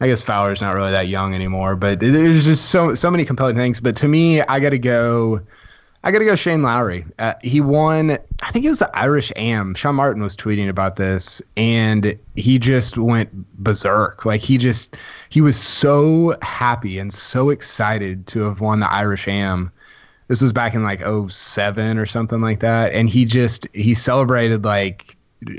I 0.00 0.06
guess 0.06 0.22
Fowler's 0.22 0.60
not 0.60 0.74
really 0.74 0.92
that 0.92 1.08
young 1.08 1.34
anymore, 1.34 1.74
but 1.74 2.00
there's 2.00 2.46
just 2.46 2.70
so 2.70 2.94
so 2.94 3.10
many 3.10 3.24
compelling 3.24 3.56
things. 3.56 3.80
But 3.80 3.96
to 3.96 4.08
me, 4.08 4.40
I 4.42 4.60
got 4.60 4.70
to 4.70 4.78
go 4.78 5.40
I 6.02 6.10
got 6.10 6.20
to 6.20 6.24
go 6.24 6.34
Shane 6.34 6.62
Lowry. 6.62 7.04
Uh, 7.18 7.34
he 7.42 7.60
won, 7.60 8.12
I 8.42 8.50
think 8.52 8.64
it 8.64 8.70
was 8.70 8.78
the 8.78 8.96
Irish 8.96 9.30
Am. 9.36 9.74
Sean 9.74 9.96
Martin 9.96 10.22
was 10.22 10.34
tweeting 10.34 10.68
about 10.68 10.96
this, 10.96 11.42
and 11.58 12.18
he 12.36 12.58
just 12.58 12.96
went 12.96 13.30
berserk. 13.58 14.24
Like 14.24 14.40
he 14.40 14.56
just, 14.56 14.96
he 15.28 15.42
was 15.42 15.56
so 15.56 16.36
happy 16.40 16.98
and 16.98 17.12
so 17.12 17.50
excited 17.50 18.26
to 18.28 18.40
have 18.44 18.60
won 18.60 18.80
the 18.80 18.90
Irish 18.90 19.28
Am. 19.28 19.70
This 20.28 20.40
was 20.40 20.54
back 20.54 20.74
in 20.74 20.84
like 20.84 21.02
07 21.28 21.98
or 21.98 22.06
something 22.06 22.40
like 22.40 22.60
that. 22.60 22.94
And 22.94 23.08
he 23.08 23.26
just, 23.26 23.68
he 23.74 23.92
celebrated 23.92 24.64
like, 24.64 25.16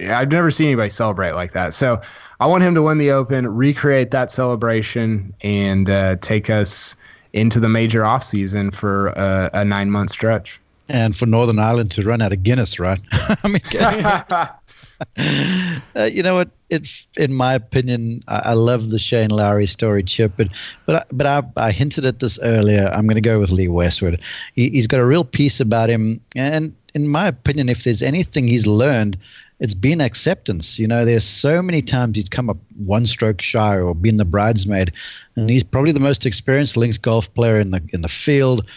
I've 0.10 0.32
never 0.32 0.50
seen 0.50 0.68
anybody 0.68 0.90
celebrate 0.90 1.34
like 1.34 1.52
that. 1.54 1.74
So 1.74 2.02
I 2.40 2.48
want 2.48 2.64
him 2.64 2.74
to 2.76 2.82
win 2.82 2.98
the 2.98 3.12
Open, 3.12 3.48
recreate 3.48 4.10
that 4.12 4.32
celebration, 4.32 5.34
and 5.42 5.90
uh, 5.90 6.16
take 6.22 6.50
us 6.50 6.96
into 7.34 7.60
the 7.60 7.70
major 7.70 8.06
off 8.06 8.24
season 8.24 8.72
for 8.72 9.08
a, 9.08 9.50
a 9.54 9.66
nine 9.66 9.90
month 9.92 10.12
stretch. 10.12 10.60
And 10.90 11.16
for 11.16 11.26
Northern 11.26 11.60
Ireland 11.60 11.92
to 11.92 12.04
run 12.04 12.22
out 12.22 12.34
of 12.34 12.44
Guinness, 12.44 12.78
right? 12.78 13.00
I 13.12 13.48
mean, 13.48 13.62
uh, 15.96 16.04
you 16.04 16.22
know 16.22 16.36
what? 16.36 16.50
It, 16.70 16.90
in 17.18 17.34
my 17.34 17.54
opinion, 17.54 18.24
I, 18.28 18.42
I, 18.46 18.54
love 18.54 18.90
the 18.90 19.00
Shane 19.00 19.30
Lowry 19.30 19.68
story, 19.68 20.04
Chip. 20.04 20.34
But 20.36 20.50
but 20.86 20.96
I, 20.96 21.04
but 21.12 21.26
I, 21.28 21.68
I 21.68 21.72
hinted 21.72 22.06
at 22.06 22.20
this 22.20 22.40
earlier. 22.44 22.90
I'm 22.94 23.06
going 23.06 23.16
to 23.16 23.22
go 23.22 23.40
with 23.40 23.52
Lee 23.52 23.68
Westwood. 23.68 24.20
He, 24.56 24.70
he's 24.70 24.88
got 24.88 25.00
a 25.00 25.06
real 25.06 25.24
piece 25.24 25.60
about 25.60 25.90
him, 25.90 26.20
and 26.36 26.74
in 26.94 27.08
my 27.08 27.28
opinion, 27.28 27.70
if 27.70 27.84
there's 27.84 28.02
anything 28.02 28.48
he's 28.48 28.68
learned 28.68 29.18
it's 29.62 29.76
been 29.76 30.02
acceptance. 30.02 30.80
You 30.80 30.88
know, 30.88 31.06
there's 31.06 31.24
so 31.24 31.62
many 31.62 31.84
times 31.84 32.18
he's 32.18 32.28
come 32.28 32.50
up 32.50 32.58
one 32.84 33.06
stroke 33.06 33.42
shy 33.42 33.78
or 33.78 33.94
been 33.94 34.18
the 34.18 34.26
bridesmaid, 34.26 34.92
and 35.36 35.50
he's 35.50 35.64
probably 35.64 35.92
the 35.92 36.00
most 36.00 36.26
experienced 36.26 36.76
links 36.76 36.98
golf 36.98 37.32
player 37.36 37.58
in 37.58 37.70
the 37.70 37.82
in 37.94 38.02
the 38.02 38.10
field. 38.10 38.68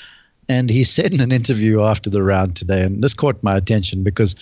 And 0.51 0.68
he 0.68 0.85
said 0.85 1.14
in 1.14 1.23
an 1.23 1.33
interview 1.33 1.81
after 1.81 2.11
the 2.11 2.23
round 2.23 2.55
today, 2.55 2.83
and 2.83 3.03
this 3.03 3.14
caught 3.14 3.42
my 3.42 3.57
attention 3.57 4.05
because 4.05 4.37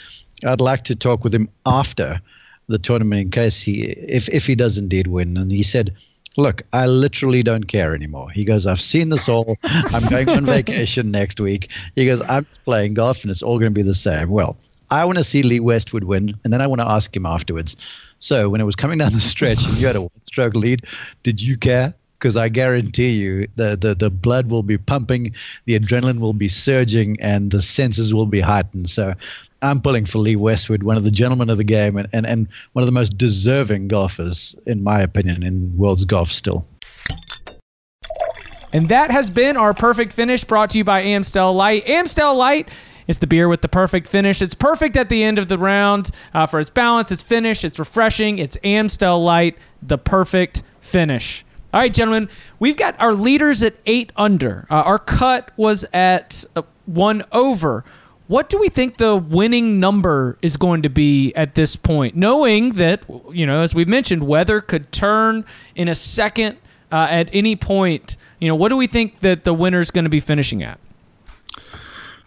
I'd 0.45 0.61
like 0.61 0.83
to 0.85 0.97
talk 0.97 1.23
with 1.23 1.33
him 1.33 1.49
after 1.65 2.21
the 2.67 2.79
tournament 2.79 3.21
in 3.21 3.31
case 3.31 3.63
he 3.63 3.93
if 4.09 4.29
if 4.31 4.45
he 4.45 4.57
does 4.57 4.77
indeed 4.77 5.07
win. 5.07 5.37
And 5.39 5.51
he 5.51 5.63
said. 5.63 5.95
Look, 6.39 6.63
I 6.73 6.87
literally 6.87 7.43
don't 7.43 7.69
care 7.69 7.95
anymore. 7.95 8.31
He 8.31 8.47
goes, 8.47 8.65
I've 8.65 8.81
seen 8.81 9.11
this 9.11 9.29
all. 9.29 9.59
I'm 9.65 10.09
going 10.09 10.31
on 10.31 10.47
vacation 10.59 11.11
next 11.11 11.39
week. 11.39 11.71
He 11.95 12.07
goes, 12.07 12.23
I'm 12.23 12.47
playing 12.65 12.95
golf 12.95 13.23
and 13.23 13.31
it's 13.31 13.43
all 13.43 13.59
going 13.59 13.71
to 13.71 13.79
be 13.79 13.83
the 13.83 13.95
same. 13.95 14.31
Well, 14.31 14.57
I 14.93 15.07
want 15.07 15.17
to 15.17 15.25
see 15.25 15.43
Lee 15.43 15.59
Westwood 15.59 16.05
win, 16.05 16.39
and 16.45 16.53
then 16.53 16.61
I 16.61 16.67
want 16.67 16.83
to 16.83 16.87
ask 16.87 17.17
him 17.17 17.25
afterwards. 17.25 17.77
So 18.19 18.51
when 18.51 18.61
it 18.61 18.65
was 18.65 18.77
coming 18.77 18.99
down 18.99 19.13
the 19.13 19.21
stretch 19.21 19.65
and 19.67 19.79
you 19.79 19.87
had 19.87 19.97
a 19.97 20.03
one-stroke 20.03 20.55
lead, 20.55 20.85
did 21.23 21.41
you 21.41 21.57
care? 21.57 21.95
Because 22.19 22.37
I 22.37 22.51
guarantee 22.51 23.13
you, 23.13 23.49
the, 23.57 23.75
the 23.75 23.95
the 23.95 24.11
blood 24.11 24.51
will 24.51 24.63
be 24.63 24.77
pumping, 24.77 25.35
the 25.65 25.79
adrenaline 25.79 26.21
will 26.21 26.35
be 26.35 26.47
surging, 26.47 27.19
and 27.23 27.51
the 27.51 27.63
senses 27.63 28.13
will 28.13 28.27
be 28.27 28.41
heightened. 28.41 28.91
So 28.91 29.15
I'm 29.63 29.81
pulling 29.81 30.05
for 30.05 30.19
Lee 30.19 30.37
Westwood, 30.37 30.83
one 30.83 30.99
of 30.99 31.05
the 31.05 31.11
gentlemen 31.11 31.49
of 31.49 31.57
the 31.57 31.65
game, 31.65 31.97
and, 31.97 32.07
and, 32.13 32.27
and 32.27 32.47
one 32.75 32.83
of 32.83 32.87
the 32.87 32.93
most 32.93 33.17
deserving 33.17 33.89
golfers, 33.89 34.55
in 34.67 34.85
my 34.85 35.01
opinion, 35.01 35.43
in 35.43 35.75
world's 35.77 36.05
golf 36.05 36.29
still. 36.31 36.67
And 38.75 38.89
that 38.89 39.11
has 39.11 39.31
been 39.31 39.57
our 39.57 39.73
perfect 39.75 40.13
finish 40.13 40.45
brought 40.45 40.71
to 40.71 40.79
you 40.79 40.85
by 40.85 41.01
Amstel 41.01 41.55
Light. 41.55 41.89
Amstel 41.89 42.35
Light 42.37 42.69
it's 43.07 43.19
the 43.19 43.27
beer 43.27 43.49
with 43.49 43.61
the 43.63 43.69
perfect 43.69 44.07
finish. 44.09 44.41
It's 44.43 44.55
perfect 44.55 44.97
at 44.97 45.09
the 45.09 45.23
end 45.23 45.39
of 45.39 45.49
the 45.49 45.59
round 45.59 46.11
uh, 46.35 46.47
for 46.47 46.61
its 46.61 46.71
balance, 46.71 47.11
its 47.11 47.23
finish, 47.23 47.65
it's 47.65 47.79
refreshing. 47.79 48.39
It's 48.39 48.57
Amstel 48.65 49.23
Light, 49.23 49.57
the 49.83 49.99
perfect 49.99 50.63
finish. 50.79 51.45
All 51.73 51.81
right, 51.81 51.93
gentlemen, 51.93 52.29
we've 52.59 52.77
got 52.77 53.01
our 53.01 53.15
leaders 53.15 53.63
at 53.63 53.75
eight 53.87 54.13
under. 54.15 54.67
Uh, 54.71 54.75
our 54.75 54.99
cut 54.99 55.53
was 55.57 55.87
at 55.95 56.45
uh, 56.55 56.63
one 56.85 57.25
over. 57.33 57.85
What 58.27 58.49
do 58.49 58.59
we 58.59 58.69
think 58.69 58.99
the 58.99 59.17
winning 59.17 59.81
number 59.81 60.39
is 60.43 60.57
going 60.57 60.83
to 60.83 60.89
be 60.89 61.35
at 61.35 61.55
this 61.55 61.77
point? 61.77 62.15
Knowing 62.15 62.75
that, 62.75 63.05
you 63.33 63.47
know, 63.47 63.63
as 63.63 63.75
we've 63.75 63.89
mentioned, 63.89 64.27
weather 64.27 64.61
could 64.61 64.93
turn 64.93 65.45
in 65.75 65.89
a 65.89 65.95
second 65.95 66.59
uh, 66.91 67.09
at 67.11 67.29
any 67.33 67.57
point. 67.57 68.17
You 68.39 68.49
know, 68.49 68.55
what 68.55 68.69
do 68.69 68.77
we 68.77 68.87
think 68.87 69.21
that 69.21 69.45
the 69.45 69.55
winner 69.55 69.81
is 69.81 69.91
going 69.91 70.05
to 70.05 70.11
be 70.11 70.21
finishing 70.21 70.63
at? 70.63 70.79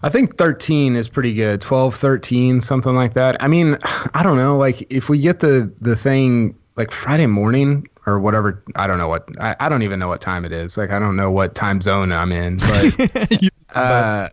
I 0.06 0.10
think 0.10 0.38
13 0.38 0.96
is 0.96 1.10
pretty 1.10 1.34
good. 1.34 1.62
12, 1.62 1.96
13, 1.96 2.62
something 2.62 2.94
like 2.94 3.16
that. 3.16 3.42
I 3.42 3.48
mean, 3.48 3.76
I 4.14 4.22
don't 4.22 4.38
know. 4.38 4.56
Like, 4.56 4.86
if 4.94 5.10
we 5.10 5.18
get 5.18 5.40
the, 5.40 5.74
the 5.82 5.96
thing 5.96 6.56
like 6.76 6.92
Friday 6.92 7.26
morning 7.26 7.88
or 8.06 8.20
whatever, 8.20 8.64
I 8.76 8.86
don't 8.86 9.00
know 9.00 9.08
what, 9.08 9.28
I, 9.42 9.56
I 9.60 9.68
don't 9.68 9.82
even 9.82 9.98
know 9.98 10.08
what 10.08 10.22
time 10.22 10.46
it 10.46 10.52
is. 10.52 10.78
Like, 10.78 10.92
I 10.92 11.00
don't 11.00 11.16
know 11.16 11.32
what 11.32 11.56
time 11.56 11.82
zone 11.82 12.12
I'm 12.12 12.32
in. 12.32 12.58
But 12.58 13.50
uh, 13.76 14.30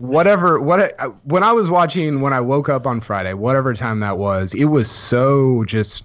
whatever, 0.00 0.60
what, 0.60 0.92
when 1.22 1.44
I 1.44 1.52
was 1.52 1.70
watching, 1.70 2.20
when 2.20 2.32
I 2.32 2.40
woke 2.40 2.68
up 2.68 2.84
on 2.84 3.00
Friday, 3.00 3.34
whatever 3.34 3.74
time 3.74 4.00
that 4.00 4.18
was, 4.18 4.52
it 4.54 4.64
was 4.64 4.90
so 4.90 5.64
just, 5.66 6.02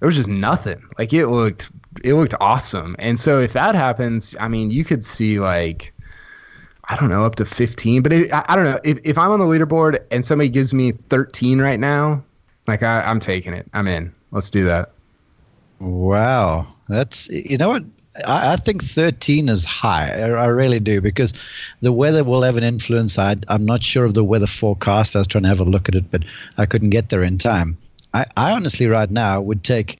there 0.00 0.06
was 0.06 0.16
just 0.16 0.28
nothing. 0.28 0.82
Like, 0.98 1.12
it 1.12 1.28
looked, 1.28 1.70
it 2.02 2.14
looked 2.14 2.34
awesome. 2.40 2.96
And 2.98 3.20
so 3.20 3.38
if 3.38 3.52
that 3.52 3.76
happens, 3.76 4.34
I 4.40 4.48
mean, 4.48 4.72
you 4.72 4.84
could 4.84 5.04
see 5.04 5.38
like, 5.38 5.93
I 6.88 6.96
don't 6.96 7.08
know, 7.08 7.24
up 7.24 7.36
to 7.36 7.44
15. 7.44 8.02
But 8.02 8.12
it, 8.12 8.32
I, 8.32 8.44
I, 8.48 8.56
don't 8.56 8.64
know. 8.64 8.80
If, 8.84 8.98
if 9.04 9.18
I'm 9.18 9.30
on 9.30 9.38
the 9.38 9.46
leaderboard 9.46 10.02
and 10.10 10.24
somebody 10.24 10.48
gives 10.48 10.74
me 10.74 10.92
13 10.92 11.60
right 11.60 11.80
now, 11.80 12.22
like 12.66 12.82
I, 12.82 13.00
I'm 13.00 13.20
taking 13.20 13.52
it. 13.52 13.66
I'm 13.72 13.88
in. 13.88 14.14
Let's 14.32 14.50
do 14.50 14.64
that. 14.64 14.90
Wow. 15.80 16.66
That's, 16.88 17.28
you 17.28 17.56
know 17.58 17.68
what? 17.68 17.84
I, 18.26 18.52
I 18.52 18.56
think 18.56 18.82
13 18.82 19.48
is 19.48 19.64
high. 19.64 20.10
I, 20.12 20.28
I, 20.28 20.46
really 20.46 20.78
do 20.78 21.00
because 21.00 21.32
the 21.80 21.92
weather 21.92 22.22
will 22.22 22.42
have 22.42 22.56
an 22.56 22.64
influence. 22.64 23.18
I, 23.18 23.36
I'm 23.48 23.64
not 23.64 23.82
sure 23.82 24.04
of 24.04 24.14
the 24.14 24.24
weather 24.24 24.46
forecast. 24.46 25.16
I 25.16 25.20
was 25.20 25.28
trying 25.28 25.42
to 25.42 25.48
have 25.48 25.60
a 25.60 25.64
look 25.64 25.88
at 25.88 25.94
it, 25.94 26.10
but 26.10 26.24
I 26.58 26.66
couldn't 26.66 26.90
get 26.90 27.08
there 27.08 27.22
in 27.22 27.38
time. 27.38 27.76
I, 28.12 28.26
I 28.36 28.52
honestly, 28.52 28.86
right 28.86 29.10
now, 29.10 29.40
would 29.40 29.64
take. 29.64 29.98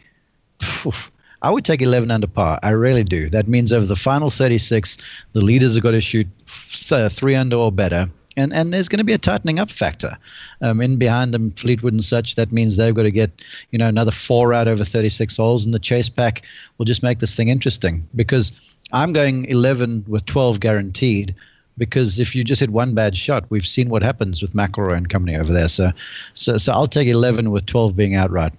I 1.44 1.50
would 1.50 1.66
take 1.66 1.82
11 1.82 2.10
under 2.10 2.26
par. 2.26 2.58
I 2.62 2.70
really 2.70 3.04
do. 3.04 3.28
That 3.28 3.48
means 3.48 3.70
over 3.70 3.84
the 3.84 3.96
final 3.96 4.30
36, 4.30 4.96
the 5.34 5.42
leaders 5.42 5.74
have 5.74 5.82
got 5.82 5.90
to 5.90 6.00
shoot 6.00 6.26
th- 6.38 7.12
three 7.12 7.34
under 7.34 7.56
or 7.56 7.70
better. 7.70 8.08
And, 8.38 8.50
and 8.54 8.72
there's 8.72 8.88
going 8.88 8.98
to 8.98 9.04
be 9.04 9.12
a 9.12 9.18
tightening 9.18 9.58
up 9.58 9.70
factor 9.70 10.16
um, 10.62 10.80
in 10.80 10.96
behind 10.96 11.34
them, 11.34 11.50
Fleetwood 11.50 11.92
and 11.92 12.02
such. 12.02 12.36
That 12.36 12.50
means 12.50 12.78
they've 12.78 12.94
got 12.94 13.02
to 13.02 13.10
get 13.10 13.44
you 13.72 13.78
know 13.78 13.86
another 13.86 14.10
four 14.10 14.54
out 14.54 14.68
over 14.68 14.84
36 14.84 15.36
holes, 15.36 15.66
and 15.66 15.74
the 15.74 15.78
chase 15.78 16.08
pack 16.08 16.46
will 16.78 16.86
just 16.86 17.02
make 17.02 17.18
this 17.18 17.36
thing 17.36 17.48
interesting. 17.48 18.08
Because 18.16 18.58
I'm 18.92 19.12
going 19.12 19.44
11 19.44 20.06
with 20.08 20.24
12 20.24 20.60
guaranteed 20.60 21.34
because 21.76 22.18
if 22.18 22.34
you 22.34 22.42
just 22.42 22.60
hit 22.60 22.70
one 22.70 22.94
bad 22.94 23.18
shot, 23.18 23.44
we've 23.50 23.66
seen 23.66 23.90
what 23.90 24.02
happens 24.02 24.40
with 24.40 24.54
McIlroy 24.54 24.96
and 24.96 25.10
company 25.10 25.36
over 25.36 25.52
there. 25.52 25.68
So, 25.68 25.90
so, 26.32 26.56
so 26.56 26.72
I'll 26.72 26.86
take 26.86 27.08
11 27.08 27.50
with 27.50 27.66
12 27.66 27.94
being 27.94 28.14
outright. 28.14 28.54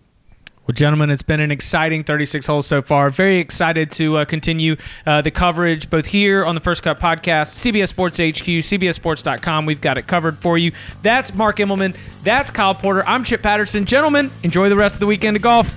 Well, 0.67 0.73
gentlemen, 0.73 1.11
it's 1.11 1.21
been 1.21 1.39
an 1.39 1.51
exciting 1.51 2.03
36 2.03 2.47
holes 2.47 2.65
so 2.65 2.81
far. 2.81 3.11
Very 3.11 3.37
excited 3.37 3.91
to 3.91 4.17
uh, 4.17 4.25
continue 4.25 4.77
uh, 5.05 5.21
the 5.21 5.29
coverage 5.29 5.91
both 5.91 6.07
here 6.07 6.43
on 6.43 6.55
the 6.55 6.61
First 6.61 6.81
Cut 6.81 6.99
podcast, 6.99 7.53
CBS 7.63 7.89
Sports 7.89 8.17
HQ, 8.17 8.45
CBSSports.com. 8.45 9.67
We've 9.67 9.81
got 9.81 9.99
it 9.99 10.07
covered 10.07 10.39
for 10.39 10.57
you. 10.57 10.71
That's 11.03 11.35
Mark 11.35 11.57
Immelman. 11.57 11.95
That's 12.23 12.49
Kyle 12.49 12.73
Porter. 12.73 13.07
I'm 13.07 13.23
Chip 13.23 13.43
Patterson. 13.43 13.85
Gentlemen, 13.85 14.31
enjoy 14.41 14.69
the 14.69 14.75
rest 14.75 14.95
of 14.95 15.01
the 15.01 15.07
weekend 15.07 15.37
of 15.37 15.43
golf. 15.43 15.67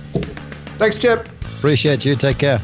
Thanks, 0.79 0.97
Chip. 0.97 1.29
Appreciate 1.57 2.03
you. 2.03 2.15
Take 2.15 2.39
care. 2.39 2.59